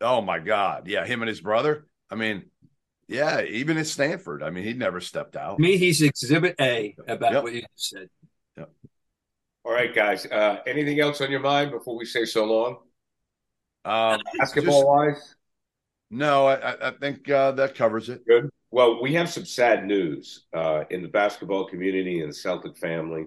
oh 0.00 0.22
my 0.22 0.38
God. 0.38 0.86
Yeah, 0.88 1.04
him 1.04 1.22
and 1.22 1.28
his 1.28 1.40
brother. 1.40 1.86
I 2.10 2.14
mean, 2.14 2.44
yeah, 3.10 3.42
even 3.42 3.76
at 3.76 3.86
Stanford. 3.86 4.42
I 4.42 4.50
mean, 4.50 4.64
he 4.64 4.72
never 4.72 5.00
stepped 5.00 5.36
out. 5.36 5.56
To 5.56 5.62
me, 5.62 5.76
he's 5.76 6.00
exhibit 6.00 6.54
A 6.60 6.94
about 7.08 7.32
Yep. 7.32 7.42
what 7.42 7.52
you 7.52 7.62
just 7.76 7.90
said. 7.90 8.08
All 9.64 9.72
right, 9.72 9.94
guys. 9.94 10.24
Uh, 10.26 10.60
anything 10.66 11.00
else 11.00 11.20
on 11.20 11.30
your 11.30 11.40
mind 11.40 11.70
before 11.70 11.96
we 11.96 12.06
say 12.06 12.24
so 12.24 12.44
long? 12.46 12.78
Um, 13.84 14.20
Basketball 14.38 14.86
wise? 14.86 15.34
no, 16.10 16.46
I, 16.46 16.54
I- 16.72 16.88
I 16.88 16.90
think 16.92 17.28
uh, 17.30 17.52
that 17.52 17.74
covers 17.74 18.08
it. 18.08 18.26
Good. 18.26 18.48
Well, 18.70 19.02
we 19.02 19.12
have 19.14 19.28
some 19.28 19.44
sad 19.44 19.84
news 19.86 20.46
uh, 20.54 20.84
in 20.90 21.02
the 21.02 21.08
basketball 21.08 21.66
community 21.66 22.20
and 22.20 22.30
the 22.30 22.34
Celtic 22.34 22.76
family. 22.76 23.26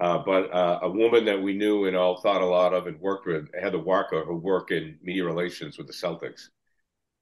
Uh, 0.00 0.18
but 0.18 0.52
uh, 0.54 0.78
a 0.82 0.88
woman 0.90 1.24
that 1.24 1.42
we 1.42 1.54
knew 1.54 1.86
and 1.86 1.96
all 1.96 2.20
thought 2.20 2.40
a 2.40 2.46
lot 2.46 2.72
of 2.72 2.86
and 2.86 3.00
worked 3.00 3.26
with, 3.26 3.48
Heather 3.60 3.80
Walker, 3.80 4.22
who 4.24 4.36
worked 4.36 4.70
in 4.70 4.96
media 5.02 5.24
relations 5.24 5.76
with 5.76 5.88
the 5.88 5.92
Celtics, 5.92 6.48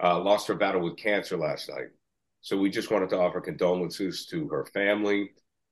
uh, 0.03 0.21
lost 0.21 0.49
her 0.49 0.55
battle 0.55 0.81
with 0.81 0.97
cancer 0.97 1.37
last 1.37 1.69
night. 1.69 1.89
So 2.41 2.57
we 2.57 2.71
just 2.71 2.91
wanted 2.91 3.11
to 3.11 3.19
offer 3.19 3.41
condolences 3.41 4.27
to 4.27 4.49
her 4.49 4.65
family 4.67 5.31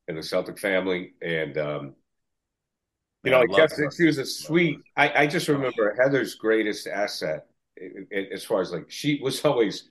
and 0.08 0.16
the 0.16 0.22
Celtic 0.22 0.58
family. 0.58 1.14
And, 1.22 1.56
um, 1.58 1.94
you 3.22 3.30
know, 3.30 3.40
Man, 3.40 3.48
I 3.50 3.56
guess 3.56 3.76
her. 3.78 3.90
she 3.96 4.04
was 4.04 4.18
a 4.18 4.26
sweet. 4.26 4.80
I, 4.96 5.22
I 5.22 5.26
just 5.26 5.48
remember 5.48 5.96
Heather's 5.98 6.34
greatest 6.34 6.86
asset, 6.86 7.46
as 8.32 8.44
far 8.44 8.60
as 8.60 8.70
like 8.72 8.90
she 8.90 9.20
was 9.22 9.44
always 9.44 9.90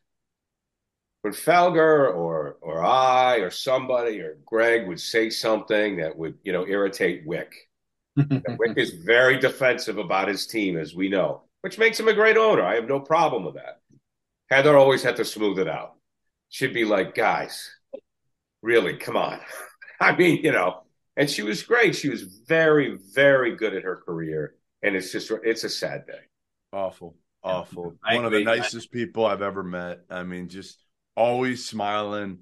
when 1.22 1.34
Felger 1.34 2.14
or 2.14 2.58
or 2.62 2.84
I 2.84 3.38
or 3.38 3.50
somebody 3.50 4.20
or 4.20 4.38
Greg 4.46 4.88
would 4.88 5.00
say 5.00 5.30
something 5.30 5.98
that 5.98 6.18
would 6.18 6.38
you 6.44 6.52
know 6.54 6.68
irritate 6.68 7.26
Wyc. 7.28 7.48
Wyc 8.20 8.78
is 8.78 8.92
very 8.92 9.40
defensive 9.40 9.98
about 9.98 10.28
his 10.28 10.46
team, 10.46 10.78
as 10.78 10.94
we 10.94 11.10
know, 11.10 11.44
which 11.62 11.80
makes 11.80 12.00
him 12.00 12.08
a 12.10 12.14
great 12.14 12.38
owner. 12.38 12.64
I 12.64 12.76
have 12.76 12.88
no 12.88 13.00
problem 13.00 13.46
with 13.46 13.56
that. 13.56 13.82
Heather 14.50 14.78
always 14.78 15.04
had 15.04 15.16
to 15.18 15.26
smooth 15.26 15.60
it 15.60 15.68
out. 15.68 15.94
She'd 16.50 16.74
be 16.74 16.86
like, 16.86 17.16
guys, 17.16 17.70
really, 18.62 18.98
come 18.98 19.18
on. 19.18 19.40
I 20.00 20.16
mean, 20.16 20.42
you 20.44 20.52
know, 20.52 20.84
and 21.16 21.30
she 21.30 21.44
was 21.44 21.64
great. 21.64 21.96
She 21.96 22.10
was 22.10 22.24
very, 22.24 22.98
very 23.14 23.56
good 23.56 23.74
at 23.76 23.84
her 23.84 23.98
career. 23.98 24.56
And 24.82 24.96
it's 24.96 25.12
just, 25.12 25.32
it's 25.44 25.64
a 25.64 25.70
sad 25.70 26.06
day. 26.08 26.20
Awful, 26.74 27.16
awful. 27.44 27.96
I 28.04 28.16
One 28.16 28.26
of 28.26 28.32
the 28.32 28.40
agree. 28.42 28.58
nicest 28.58 28.92
people 28.92 29.26
I've 29.26 29.42
ever 29.42 29.64
met. 29.64 30.02
I 30.10 30.24
mean, 30.24 30.50
just 30.50 30.84
always 31.16 31.66
smiling, 31.66 32.40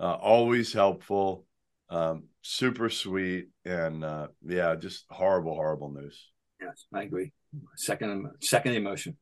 uh, 0.00 0.14
always 0.14 0.72
helpful, 0.72 1.44
um, 1.90 2.24
super 2.40 2.88
sweet, 2.88 3.48
and 3.64 4.02
uh, 4.04 4.28
yeah, 4.46 4.74
just 4.76 5.04
horrible, 5.10 5.54
horrible 5.54 5.90
news. 5.90 6.30
Yes, 6.60 6.86
I 6.94 7.02
agree. 7.02 7.32
Second, 7.76 8.30
second 8.40 8.74
emotion. 8.74 9.16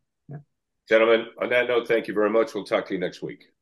Gentlemen, 0.90 1.26
on 1.40 1.48
that 1.50 1.68
note, 1.68 1.86
thank 1.86 2.08
you 2.08 2.14
very 2.14 2.30
much. 2.30 2.52
We'll 2.52 2.64
talk 2.64 2.84
to 2.88 2.94
you 2.94 2.98
next 2.98 3.22
week. 3.22 3.52